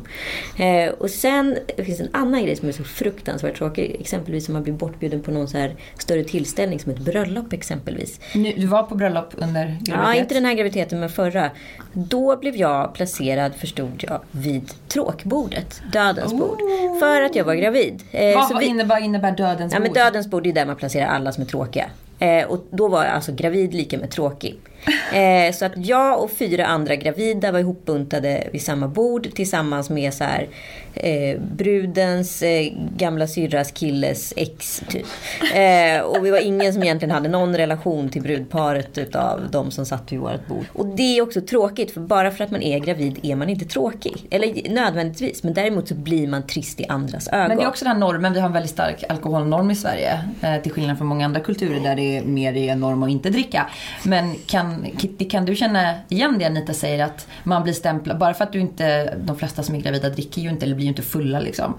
[0.58, 3.96] Eh, och sen det finns en annan grej som är så fruktansvärt tråkig.
[4.00, 8.20] Exempelvis om man blir bortbjuden på någon så här större tillställning som ett bröllop exempelvis.
[8.34, 9.94] Nu, du var på bröllop under graviditet?
[10.04, 11.50] Ja, inte den här graviditeten men förra.
[11.92, 15.82] Då blev jag placerad, förstod jag, vid tråkbordet.
[15.92, 16.58] Dödens bord.
[17.00, 18.02] För att jag var gravid.
[18.10, 18.66] Eh, Vad, så vi-
[18.98, 19.96] innebär, innebär dödens Ja, men bord?
[19.96, 21.90] dödens bord är där man placerar alla som är tråkiga.
[22.18, 24.58] Eh, och då var jag alltså gravid lika med tråkig.
[25.12, 30.14] Eh, så att jag och fyra andra gravida var ihopbuntade vid samma bord tillsammans med
[30.14, 30.48] så här,
[30.94, 35.06] eh, brudens eh, gamla syrras killes ex typ.
[35.54, 39.86] Eh, och vi var ingen som egentligen hade någon relation till brudparet utav de som
[39.86, 40.64] satt vid vårt bord.
[40.72, 43.64] Och det är också tråkigt för bara för att man är gravid är man inte
[43.64, 44.26] tråkig.
[44.30, 47.48] Eller nödvändigtvis men däremot så blir man trist i andras ögon.
[47.48, 50.20] Men det är också den här normen, vi har en väldigt stark alkoholnorm i Sverige.
[50.40, 53.10] Eh, till skillnad från många andra kulturer där det är mer är en norm att
[53.10, 53.70] inte dricka.
[54.02, 58.34] Men kan, Kitty, kan du känna igen det Anita säger att man blir stämplad, bara
[58.34, 60.88] för att du inte, de flesta som är gravida dricker ju inte eller blir ju
[60.88, 61.74] inte fulla liksom.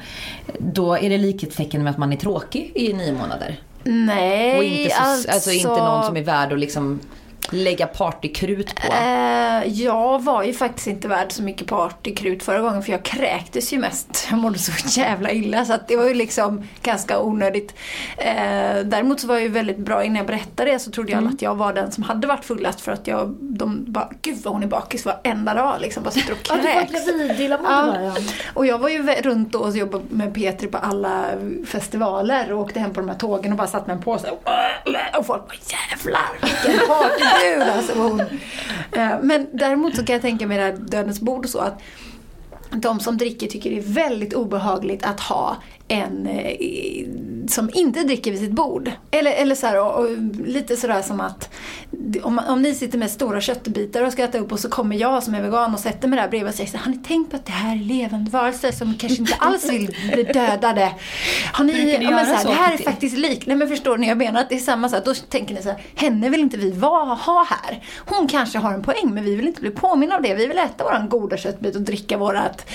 [0.59, 3.59] Då är det likhetstecken med att man är tråkig i nio månader.
[3.83, 5.51] Nej, Och inte, så, alltså...
[5.51, 6.99] inte någon som är värd att liksom
[7.49, 8.93] lägga partykrut på.
[8.93, 13.73] Eh, jag var ju faktiskt inte värd så mycket partykrut förra gången för jag kräktes
[13.73, 14.27] ju mest.
[14.29, 17.73] Jag mådde så jävla illa så att det var ju liksom ganska onödigt.
[18.17, 18.33] Eh,
[18.85, 21.33] däremot så var jag ju väldigt bra innan jag berättade det så trodde jag Mm.
[21.33, 24.53] att jag var den som hade varit fullast för att jag, de bara, gud vad
[24.53, 26.03] hon är bakis varenda dag liksom.
[26.03, 27.39] Bara sitter och Ja, du var kräks.
[27.39, 28.09] illamående Ja.
[28.09, 28.19] bara.
[28.19, 28.31] Ja.
[28.53, 31.25] Och jag var ju runt då och jobbade med Petri på alla
[31.67, 34.29] festivaler och åkte hem på de här tågen och bara satt med en påse.
[35.17, 36.87] Och folk bara jävlar vilken
[37.31, 37.93] partybrud alltså.
[37.93, 38.19] Hon.
[38.91, 41.81] Eh, men däremot så kan jag tänka mig det här Dödens bord och så att
[42.71, 45.57] de som dricker tycker det är väldigt obehagligt att ha
[45.91, 47.05] en eh,
[47.47, 48.91] som inte dricker vid sitt bord.
[49.11, 51.49] Eller, eller så här, och, och, lite sådär som att
[52.23, 55.23] om, om ni sitter med stora köttbitar och ska äta upp och så kommer jag
[55.23, 57.35] som är vegan och sätter mig där bredvid och säger så har ni tänkt på
[57.35, 60.91] att det här är levande varelser som kanske inte alls vill bli dödade?
[61.53, 63.45] Har ni, ja, men så här, det här är faktiskt lik.
[63.45, 65.05] Nej men förstår ni, jag menar att det är samma sak.
[65.05, 67.83] Då tänker ni så här, henne vill inte vi va, ha här.
[67.97, 70.33] Hon kanske har en poäng men vi vill inte bli påminna av det.
[70.33, 72.69] Vi vill äta våran goda köttbit och dricka vårat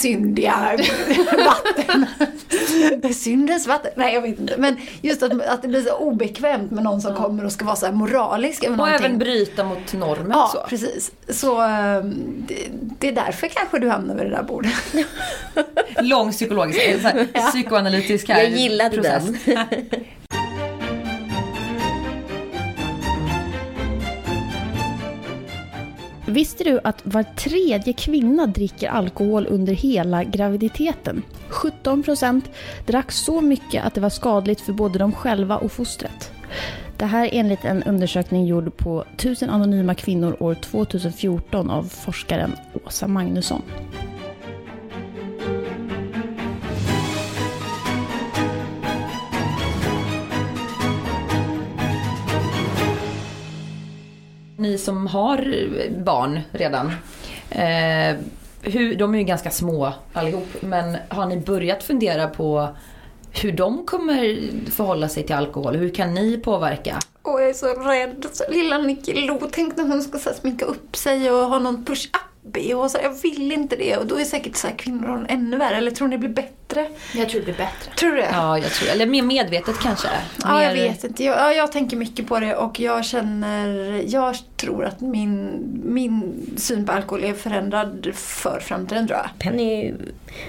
[0.00, 0.56] syndiga
[1.46, 2.06] vatten.
[3.14, 3.90] Syndens vatten.
[3.96, 4.54] Nej, jag vet inte.
[4.58, 7.76] Men just att, att det blir så obekvämt med någon som kommer och ska vara
[7.76, 8.94] så här moralisk Och någonting.
[9.06, 10.30] även bryta mot normen.
[10.30, 10.68] Ja, så.
[10.68, 11.12] precis.
[11.28, 12.14] Så ehm,
[12.48, 12.54] det,
[12.98, 14.72] det är därför kanske du hamnar vid det där bordet.
[16.00, 19.24] Lång psykologisk, eh, så här, psykoanalytisk här Jag gillade process.
[19.44, 19.64] den.
[26.32, 31.22] Visste du att var tredje kvinna dricker alkohol under hela graviditeten?
[31.50, 32.42] 17%
[32.86, 36.32] drack så mycket att det var skadligt för både dem själva och fostret.
[36.96, 42.52] Det här enligt en undersökning gjord på 1000 anonyma kvinnor år 2014 av forskaren
[42.86, 43.62] Åsa Magnusson.
[54.62, 55.68] Ni som har
[56.04, 56.86] barn redan.
[57.50, 58.16] Eh,
[58.62, 60.48] hur, de är ju ganska små allihop.
[60.60, 62.68] Men har ni börjat fundera på
[63.32, 65.76] hur de kommer förhålla sig till alkohol?
[65.76, 66.98] Hur kan ni påverka?
[67.22, 68.26] Och jag är så rädd.
[68.32, 71.58] Så lilla Nicky Lo, tänk när hon ska så här, sminka upp sig och ha
[71.58, 72.20] någon push-up
[72.76, 72.98] och så.
[73.02, 73.96] Jag vill inte det.
[73.96, 75.76] Och då är säkert så här, kvinnor ännu värre.
[75.76, 76.88] Eller tror ni det blir bättre?
[77.14, 77.92] Jag tror det blir bättre.
[77.98, 78.28] Tror du det?
[78.32, 80.08] Ja, jag tror Eller mer medvetet kanske?
[80.42, 81.24] Ja, jag vet inte.
[81.24, 86.34] Jag, ja, jag tänker mycket på det och jag känner, jag tror att min, min
[86.56, 89.28] syn på alkohol är förändrad för framtiden tror jag.
[89.38, 89.94] Penny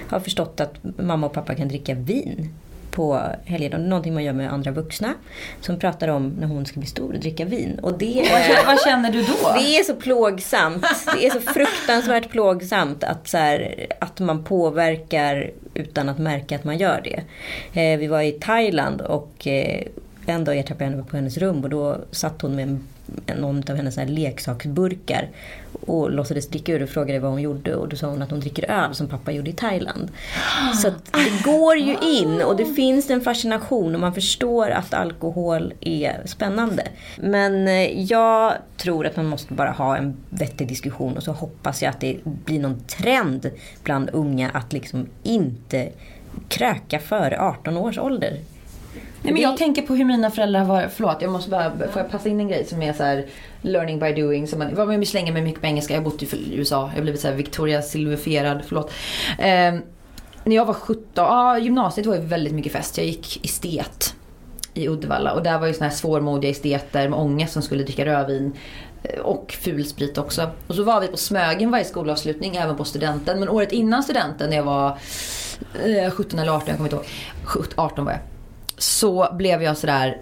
[0.08, 2.54] har förstått att mamma och pappa kan dricka vin
[2.94, 3.78] på helger.
[3.78, 5.14] Någonting man gör med andra vuxna.
[5.60, 7.78] Som pratar om när hon ska bli stor och dricka vin.
[7.82, 8.24] Och det
[8.66, 9.52] vad känner du då?
[9.56, 10.86] det är så plågsamt.
[11.14, 16.64] Det är så fruktansvärt plågsamt att, så här, att man påverkar utan att märka att
[16.64, 17.22] man gör det.
[17.80, 19.82] Eh, vi var i Thailand och eh,
[20.26, 22.80] en dag ertappade jag henne på hennes rum och då satt hon med en,
[23.36, 25.28] någon av hennes här leksaksburkar
[25.86, 28.40] och låtsades dricka ur och frågade vad hon gjorde och då sa hon att hon
[28.40, 30.10] dricker öl som pappa gjorde i Thailand.
[30.74, 34.94] Så att det går ju in och det finns en fascination och man förstår att
[34.94, 36.88] alkohol är spännande.
[37.16, 41.82] Men eh, jag tror att man måste bara ha en vettig diskussion och så hoppas
[41.82, 43.50] jag att det blir någon trend
[43.82, 45.88] bland unga att liksom inte
[46.48, 48.38] kröka före 18 års ålder.
[49.24, 52.10] Nej, men jag tänker på hur mina föräldrar var, förlåt jag måste bara, får jag
[52.10, 53.26] passa in en grej som är så här
[53.62, 54.46] learning by doing.
[54.46, 57.02] Som man, man slänger mig mycket på engelska, jag har bott i USA, jag har
[57.02, 58.92] blivit så här Victoria Silverfierad, förlåt.
[59.38, 59.74] Eh,
[60.44, 64.14] när jag var 17, ja gymnasiet var ju väldigt mycket fest, jag gick estet
[64.74, 68.04] i Uddevalla och där var ju såna här svårmodiga esteter med ångest som skulle dricka
[68.04, 68.52] rödvin
[69.02, 70.50] eh, och fulsprit också.
[70.66, 73.40] Och så var vi på Smögen varje skolavslutning, även på studenten.
[73.40, 74.98] Men året innan studenten när jag var
[75.84, 77.06] eh, 17 eller 18, jag kommer inte ihåg.
[77.44, 78.20] 17, 18 var jag
[78.78, 80.20] så blev jag sådär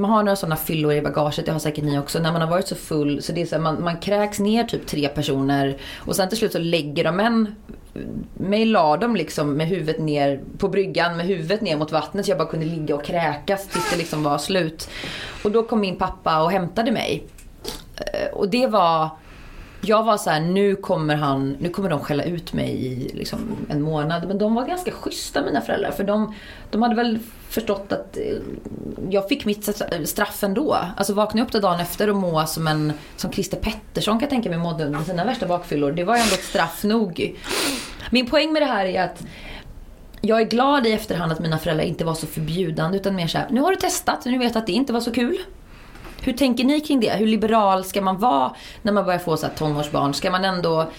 [0.00, 2.18] man har några sådana fyllor i bagaget, det har säkert ni också.
[2.18, 4.64] När man har varit så full så det är så här, man, man kräks ner
[4.64, 7.54] typ tre personer och sen till slut så lägger de en
[8.34, 12.30] mig la de liksom med huvudet ner på bryggan med huvudet ner mot vattnet så
[12.30, 14.88] jag bara kunde ligga och kräkas tills det liksom var slut.
[15.44, 17.26] Och då kom min pappa och hämtade mig.
[17.96, 19.10] Eh, och det var
[19.88, 23.40] jag var så här, nu kommer han, nu kommer de skälla ut mig i liksom
[23.68, 24.28] en månad.
[24.28, 25.90] Men de var ganska schyssta mina föräldrar.
[25.90, 26.34] För de,
[26.70, 27.18] de hade väl
[27.48, 28.36] förstått att eh,
[29.10, 29.68] jag fick mitt
[30.04, 30.76] straff ändå.
[30.96, 34.50] Alltså vakna upp dagen efter och må som en, som Christer Pettersson kan jag tänka
[34.50, 35.92] mig mådde under sina värsta bakfyllor.
[35.92, 37.36] Det var ju ändå ett straff nog.
[38.10, 39.22] Min poäng med det här är att
[40.20, 43.46] jag är glad i efterhand att mina föräldrar inte var så förbjudande utan mer såhär,
[43.50, 45.38] nu har du testat, nu vet att det inte var så kul.
[46.26, 47.10] Hur tänker ni kring det?
[47.10, 50.14] Hur liberal ska man vara när man börjar få så här tonårsbarn?
[50.14, 50.90] Ska man ändå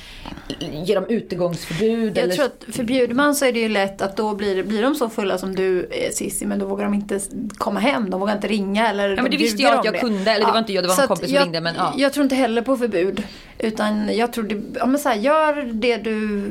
[0.59, 2.17] ge dem utegångsförbud?
[2.17, 2.35] Jag eller?
[2.35, 5.09] tror att förbjuder man så är det ju lätt att då blir, blir de så
[5.09, 7.19] fulla som du Cissi men då vågar de inte
[7.57, 9.99] komma hem, de vågar inte ringa eller Ja, men de det visste jag att jag
[9.99, 11.93] kunde, eller det var inte jag, det var en kompis som jag, ringde, men ja.
[11.97, 13.23] Jag tror inte heller på förbud.
[13.59, 16.41] Utan jag tror det, ja men så här, gör det du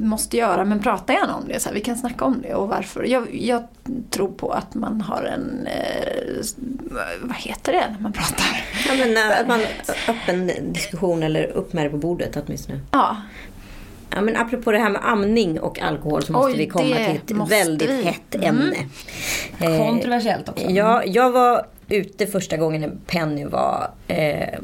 [0.00, 1.60] måste göra men prata gärna om det.
[1.60, 3.04] Så här, vi kan snacka om det och varför.
[3.04, 3.62] Jag, jag
[4.10, 6.42] tror på att man har en, eh,
[7.22, 8.64] vad heter det när man pratar?
[8.88, 9.60] Ja, men, äh, att man
[10.08, 12.80] öppen diskussion eller upp med det på bordet åtminstone.
[12.90, 13.16] Ja,
[14.16, 17.16] Ja, men apropå det här med amning och alkohol så måste Oj, vi komma till
[17.16, 18.02] ett måste väldigt vi.
[18.02, 18.46] hett Mm.
[18.48, 18.76] ämne.
[19.60, 20.64] Eh, Kontroversiellt också.
[20.70, 24.58] Ja, jag var ute första gången när Penny var eh,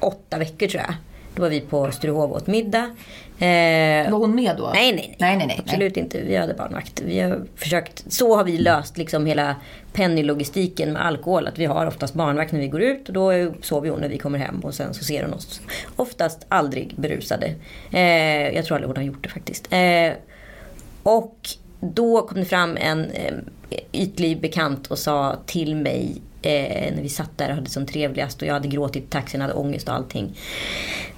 [0.00, 0.94] åtta veckor tror jag.
[1.34, 2.90] Då var vi på Sturehof och åt middag.
[3.38, 4.70] Eh, Var hon med då?
[4.74, 5.16] Nej, nej, nej.
[5.18, 5.60] Nej, nej, nej.
[5.64, 6.20] Absolut inte.
[6.20, 7.02] Vi hade barnvakt.
[7.06, 9.56] Vi har försökt, så har vi löst liksom hela
[9.92, 11.46] Penny-logistiken med alkohol.
[11.46, 14.18] Att vi har oftast barnvakt när vi går ut och då sover hon när vi
[14.18, 15.60] kommer hem och sen så ser hon oss.
[15.96, 17.54] Oftast aldrig berusade.
[17.92, 18.00] Eh,
[18.54, 19.72] jag tror aldrig hon har gjort det faktiskt.
[19.72, 20.12] Eh,
[21.02, 21.36] och
[21.80, 23.34] då kom det fram en eh,
[23.92, 28.42] ytlig bekant och sa till mig eh, när vi satt där och hade som trevligast
[28.42, 30.36] och jag hade gråtit i taxin, hade ångest och allting.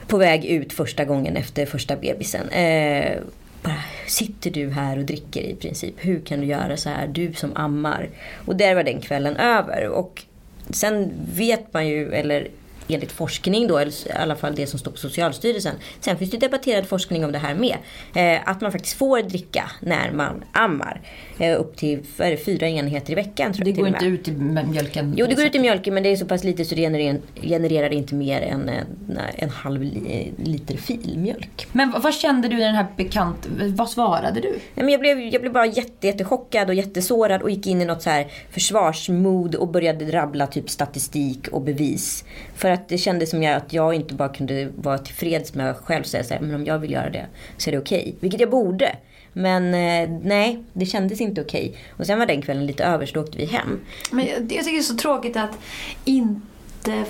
[0.06, 2.48] På väg ut första gången efter första bebisen.
[2.48, 3.18] Eh,
[3.62, 5.94] bara, sitter du här och dricker i princip?
[5.96, 7.06] Hur kan du göra så här?
[7.06, 8.08] Du som ammar.
[8.46, 9.88] Och där var den kvällen över.
[9.88, 10.22] Och
[10.70, 12.48] sen vet man ju, eller
[12.88, 15.74] enligt forskning då, eller i alla fall det som står på Socialstyrelsen.
[16.00, 17.76] Sen finns det debatterad forskning om det här med.
[18.14, 21.00] Eh, att man faktiskt får dricka när man ammar.
[21.38, 23.52] Eh, upp till är fyra enheter i veckan.
[23.52, 25.14] Tror Det jag, går inte ut i mjölken?
[25.16, 27.18] Jo, det går ut i mjölken men det är så pass lite så det genererar,
[27.42, 31.66] genererar inte mer än en, en halv li- liter filmjölk.
[31.72, 33.48] Men vad, kände du i den här bekant...
[33.76, 34.50] Vad svarade du?
[34.50, 37.84] Nej, men jag, blev, jag blev bara jätte, jättechockad och jättesårad och gick in i
[37.84, 42.24] något så här försvarsmod och började rabbla typ statistik och bevis.
[42.54, 45.78] För att det kändes som jag, att jag inte bara kunde vara tillfreds med att
[45.78, 48.14] själv säga så här, men om jag vill göra det så är det okej.
[48.20, 48.96] Vilket jag borde.
[49.32, 51.76] Men eh, nej, det kändes inte okej.
[51.90, 53.80] Och sen var den kvällen lite över så då åkte vi hem.
[54.10, 55.58] Men jag, jag tycker det är så tråkigt att
[56.04, 56.40] inte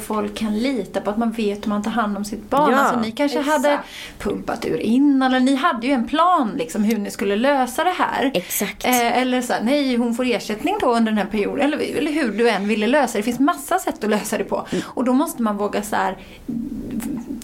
[0.03, 2.71] folk kan lita på att man vet hur man tar hand om sitt barn.
[2.73, 3.57] Ja, alltså, ni kanske exakt.
[3.57, 3.81] hade
[4.19, 7.91] pumpat ur innan, eller ni hade ju en plan liksom, hur ni skulle lösa det
[7.91, 8.31] här.
[8.35, 8.85] Exakt.
[8.85, 11.67] Eh, eller så här, nej hon får ersättning då under den här perioden.
[11.67, 13.19] Eller, eller hur du än ville lösa det.
[13.19, 14.67] Det finns massa sätt att lösa det på.
[14.71, 14.85] Mm.
[14.87, 16.17] Och då måste man våga så här,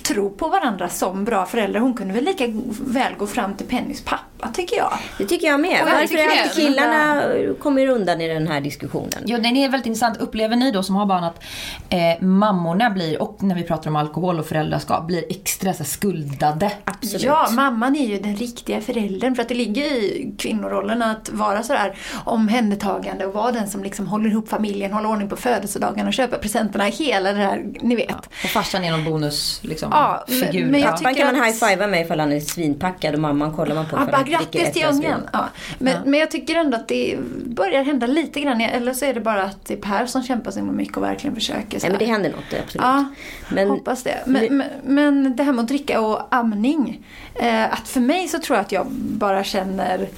[0.02, 1.80] tro på varandra som bra föräldrar.
[1.80, 2.44] Hon kunde väl lika
[2.80, 4.92] väl gå fram till Pennys pappa tycker jag.
[5.18, 5.82] Det tycker jag med.
[5.82, 7.22] Och Varför är alltid killarna
[7.62, 9.22] kommer undan i den här diskussionen?
[9.24, 10.16] Ja, den är väldigt intressant.
[10.16, 11.42] Upplever ni då som har barn att
[11.88, 15.84] eh, mammorna blir, och när vi pratar om alkohol och föräldraskap, blir extra så här,
[15.84, 16.72] skuldade?
[16.84, 17.22] Absolut.
[17.22, 19.34] Ja, mamman är ju den riktiga föräldern.
[19.34, 24.06] För att det ligger i kvinnorollen att vara sådär omhändertagande och vara den som liksom
[24.06, 26.84] håller ihop familjen, håller ordning på födelsedagarna och köper presenterna.
[26.84, 28.16] Hela det här, ni vet.
[28.44, 30.96] Och farsan är någon bonus, liksom, Ja, men- men jag ja.
[30.96, 34.06] Tycker kan man high-fivea med ifall han är svinpackad och mamman kollar man på Ja,
[34.28, 35.20] grattis till ungen.
[35.32, 35.48] Ja.
[35.78, 38.60] Men, men jag tycker ändå att det börjar hända lite grann.
[38.60, 41.34] Eller så är det bara att det är Per som kämpar så mycket och verkligen
[41.34, 41.78] försöker.
[41.78, 42.84] Så Nej men det händer något, absolut.
[42.84, 43.04] Ja,
[43.48, 44.18] Men- hoppas det.
[44.26, 47.06] Men, men, men det här med att dricka och amning.
[47.34, 50.08] Eh, att för mig så tror jag att jag bara känner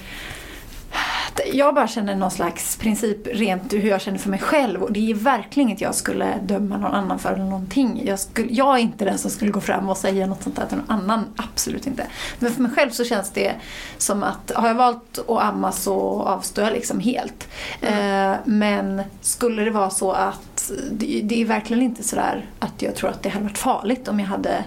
[1.53, 4.83] jag bara känner någon slags princip rent hur jag känner för mig själv.
[4.83, 8.01] Och det är verkligen inte jag skulle döma någon annan för eller någonting.
[8.05, 10.65] Jag, skulle, jag är inte den som skulle gå fram och säga något sånt där
[10.65, 11.25] till någon annan.
[11.35, 12.07] Absolut inte.
[12.39, 13.53] Men för mig själv så känns det
[13.97, 17.47] som att har jag valt att amma så avstår jag liksom helt.
[17.81, 22.95] Eh, men skulle det vara så att det, det är verkligen inte sådär att jag
[22.95, 24.63] tror att det hade varit farligt om jag hade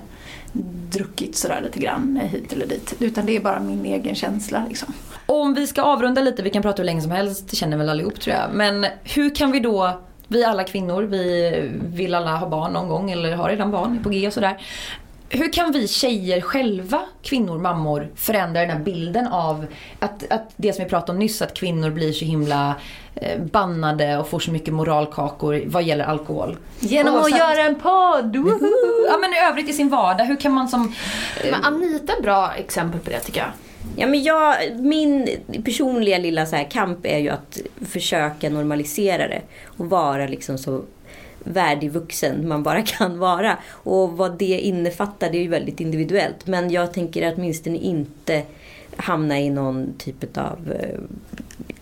[0.91, 2.95] druckit sådär lite grann eh, hit eller dit.
[3.01, 4.95] Utan det är bara min egen känsla liksom.
[5.27, 7.89] Om vi ska avrunda lite, vi kan prata hur länge som helst, det känner väl
[7.89, 8.51] allihop tror jag.
[8.53, 13.11] Men hur kan vi då, vi alla kvinnor, vi vill alla ha barn någon gång
[13.11, 14.59] eller har redan barn, är på G och sådär.
[15.37, 19.67] Hur kan vi tjejer själva, kvinnor, mammor, förändra den här bilden av
[19.99, 22.75] att, att det som vi pratade om nyss, att kvinnor blir så himla
[23.15, 26.57] eh, bannade och får så mycket moralkakor vad gäller alkohol.
[26.81, 28.37] Genom att Oavsett- göra en podd!
[29.09, 30.95] Ja men i övrigt i sin vardag, hur kan man som...
[31.51, 33.51] Men Anita är bra exempel på det tycker jag.
[33.97, 35.29] Ja, men jag, min
[35.65, 39.41] personliga lilla så här kamp är ju att försöka normalisera det
[39.77, 40.83] och vara liksom så
[41.45, 43.59] värdig vuxen man bara kan vara.
[43.71, 46.47] Och vad det innefattar det är ju väldigt individuellt.
[46.47, 48.43] Men jag tänker att åtminstone inte
[48.97, 51.01] hamna i någon typ av eh,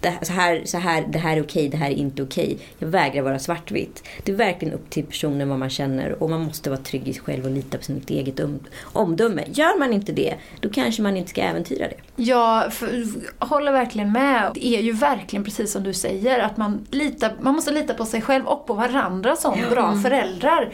[0.01, 2.59] det, så här, så här, det här är okej, det här är inte okej.
[2.79, 4.05] Jag vägrar vara svartvitt.
[4.25, 7.13] Det är verkligen upp till personen vad man känner och man måste vara trygg i
[7.13, 9.45] sig själv och lita på sitt eget om, omdöme.
[9.53, 12.23] Gör man inte det, då kanske man inte ska äventyra det.
[12.23, 13.05] Jag för,
[13.39, 14.51] håller verkligen med.
[14.55, 18.05] Det är ju verkligen precis som du säger att man, litar, man måste lita på
[18.05, 20.73] sig själv och på varandra som bra föräldrar.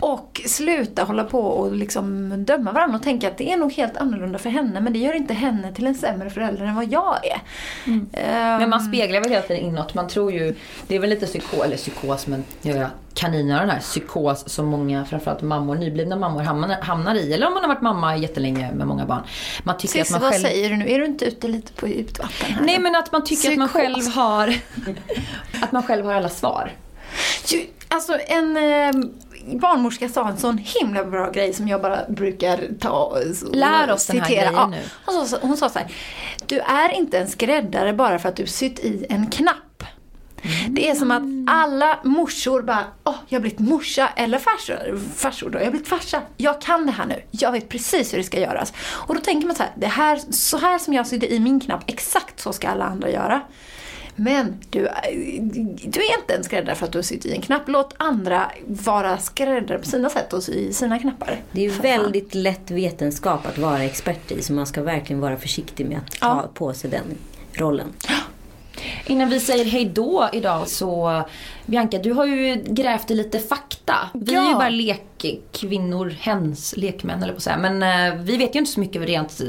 [0.00, 3.96] Och sluta hålla på och liksom döma varandra och tänka att det är nog helt
[3.96, 7.16] annorlunda för henne men det gör inte henne till en sämre förälder än vad jag
[7.26, 7.40] är.
[7.86, 9.94] Ehm, Men man speglar väl hela tiden inåt.
[9.94, 10.54] Man tror ju,
[10.86, 15.74] det är väl lite psykos, eller psykos men den här psykos som många, framförallt mammor,
[15.74, 17.32] nyblivna mammor hamnar, hamnar i.
[17.32, 19.22] Eller om man har varit mamma jättelänge med många barn.
[19.62, 20.42] Man tycker Cissi, att man vad själv...
[20.42, 20.90] säger du nu?
[20.90, 22.62] Är du inte ute lite på djupt vatten här?
[22.66, 23.82] Nej men att man tycker att man Psykos.
[23.82, 24.54] själv har...
[25.62, 26.72] att man själv har alla svar.
[27.48, 28.92] Ju, Alltså en eh,
[29.58, 33.18] barnmorska sa en sån himla bra grej som jag bara brukar ta och
[33.52, 34.50] Lär oss den här citera.
[34.50, 34.82] grejen nu.
[35.06, 35.92] Hon, sa, hon sa så här.
[36.46, 39.56] Du är inte en skräddare bara för att du sytt i en knapp.
[40.68, 41.22] Det är som att
[41.54, 45.88] alla morsor bara, åh, jag har blivit morsa eller farsor, farsor då, jag har blivit
[45.88, 46.22] farsa.
[46.36, 48.72] Jag kan det här nu, jag vet precis hur det ska göras.
[48.90, 51.60] Och då tänker man så här, det här, så här som jag sydde i min
[51.60, 53.40] knapp, exakt så ska alla andra göra.
[54.20, 54.80] Men du,
[55.84, 57.62] du är inte en skräddare för att du sytt i en knapp.
[57.66, 61.40] Låt andra vara skräddare på sina sätt och i sina knappar.
[61.52, 65.36] Det är ju väldigt lätt vetenskap att vara expert i så man ska verkligen vara
[65.36, 66.50] försiktig med att ta Ja.
[66.54, 67.04] på sig den
[67.54, 67.86] rollen.
[69.06, 71.22] Innan vi säger hej då idag så
[71.66, 73.94] Bianca, du har ju grävt i lite fakta.
[74.14, 74.54] Vi är ju Ja.
[74.58, 77.56] bara lekkvinnor, hens lekmän eller på att säga.
[77.56, 79.46] Men eh, vi vet ju inte så mycket rent eh,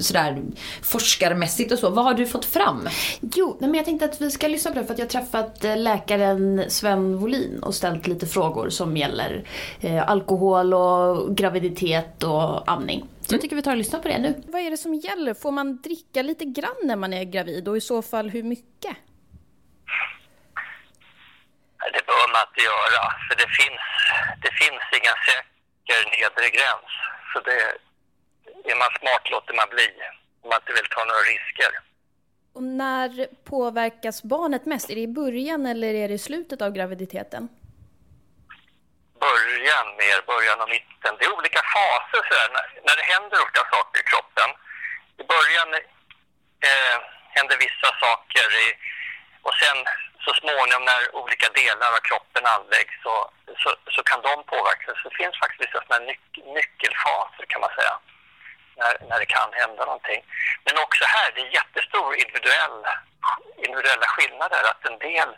[0.00, 0.42] sådär
[0.82, 1.90] forskarmässigt och så.
[1.90, 2.88] Vad har du fått fram?
[3.20, 5.64] Jo, men jag tänkte att vi ska lyssna på det för att jag har träffat
[5.64, 9.44] eh, läkaren Sven Wolin och ställt lite frågor som gäller
[9.80, 13.04] eh, alkohol och graviditet och amning.
[13.28, 14.42] Så jag tycker vi tar och lyssnar på det nu.
[14.46, 15.34] Vad är det som gäller?
[15.34, 18.96] Får man dricka lite grann när man är gravid och i så fall hur mycket?
[21.94, 23.86] Det bör man inte göra, för det finns,
[24.44, 26.90] det finns ingen säker nedre gräns.
[27.32, 27.58] Så det,
[28.70, 29.88] är man smart låter man bli,
[30.42, 31.70] om man inte vill ta några risker.
[32.52, 34.90] Och när påverkas barnet mest?
[34.90, 37.48] Är det i början eller är det i slutet av graviditeten?
[39.26, 41.16] Början mer, början och mitten.
[41.18, 44.50] Det är olika faser så där, när, när det händer olika saker i kroppen.
[45.22, 45.68] I början
[46.68, 46.96] eh,
[47.36, 48.66] händer vissa saker i,
[49.42, 49.78] och sen
[50.24, 53.14] så småningom när olika delar av kroppen anläggs så,
[53.62, 54.96] så, så kan de påverkas.
[55.02, 56.22] Så det finns faktiskt vissa såna här nyc,
[56.56, 57.94] nyckelfaser kan man säga.
[58.80, 60.20] När, när det kan hända någonting.
[60.64, 62.78] Men också här, det är jättestor individuell,
[63.66, 64.62] individuella skillnader.
[64.70, 65.30] Att en del,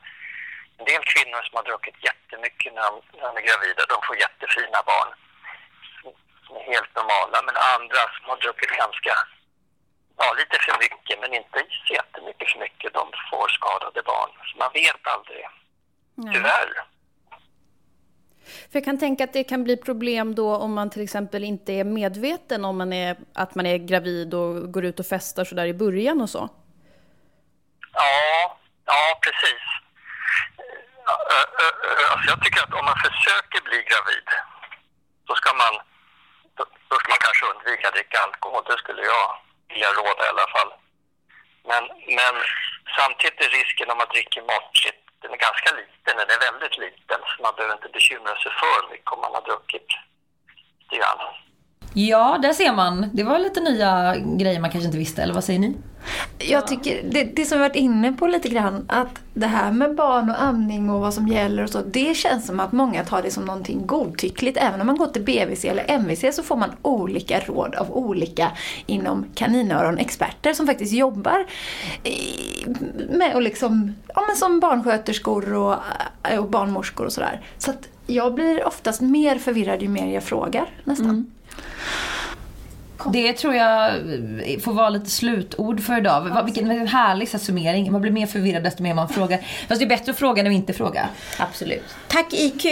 [0.80, 4.16] en del kvinnor som har druckit jättemycket när de, när de är gravida, de får
[4.24, 5.10] jättefina barn.
[6.44, 7.36] Som, är helt normala.
[7.46, 9.14] Men andra som har druckit ganska
[10.20, 12.94] ja, lite för mycket, men inte så jättemycket för mycket.
[13.00, 14.30] De får skadade barn.
[14.48, 15.42] Så man vet aldrig.
[16.34, 16.70] Tyvärr.
[18.70, 21.72] För jag kan tänka att det kan bli problem då om man till exempel inte
[21.72, 25.66] är medveten om man är, att man är gravid och går ut och festar sådär
[25.66, 26.48] i början och så.
[27.92, 29.69] Ja, ja precis.
[32.10, 34.28] Alltså jag tycker att om man försöker bli gravid
[35.26, 35.74] så ska man,
[36.56, 38.62] då, då ska man kanske undvika att dricka alkohol.
[38.70, 39.26] Det skulle jag
[39.72, 40.70] vilja råda i alla fall.
[41.70, 41.82] Men,
[42.18, 42.34] men
[42.98, 47.18] samtidigt är risken om man dricker måttligt, den är ganska liten, den är väldigt liten.
[47.30, 49.90] Så man behöver inte bekymra sig för mycket om man har druckit
[50.80, 51.20] lite grann.
[51.94, 52.94] Ja, där ser man.
[53.16, 55.70] Det var lite nya grejer man kanske inte visste, eller vad säger ni?
[56.48, 59.94] Jag tycker, det, det som vi varit inne på lite grann, att det här med
[59.94, 63.22] barn och amning och vad som gäller och så, det känns som att många tar
[63.22, 64.58] det som någonting godtyckligt.
[64.60, 68.50] Även om man går till BVC eller MVC så får man olika råd av olika
[68.86, 71.46] inom kaninöron-experter som faktiskt jobbar
[73.16, 75.76] med och liksom, ja men som barnsköterskor och,
[76.38, 77.40] och barnmorskor och sådär.
[77.58, 81.06] Så att jag blir oftast mer förvirrad ju mer jag frågar nästan.
[81.06, 81.30] Mm.
[83.12, 86.20] Det tror jag eh, får vara lite slutord för idag.
[86.20, 87.92] Va- Vilken, vilken härlig så här summering.
[87.92, 89.38] Man blir mer förvirrad desto mer man frågar.
[89.68, 91.08] Fast det är bättre att fråga än att inte fråga.
[91.38, 91.82] Absolut.
[92.08, 92.62] Tack IQ!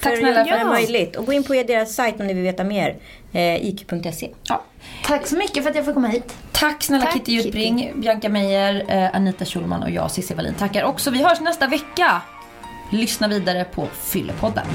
[0.00, 0.70] Tack för snälla att för det oss.
[0.72, 1.16] möjligt.
[1.16, 2.96] Och gå in på deras sajt om ni vill veta mer.
[3.32, 4.30] Eh, IQ.se.
[4.42, 4.62] Ja.
[5.06, 6.34] Tack så mycket för att jag får komma hit.
[6.52, 10.84] Tack snälla Tack, Kitty Jutbring, Bianca Meijer, eh, Anita Schulman och jag Cissi Wallin tackar
[10.84, 11.10] också.
[11.10, 12.22] Vi hörs nästa vecka.
[12.92, 14.66] Lyssna vidare på Fyllepodden.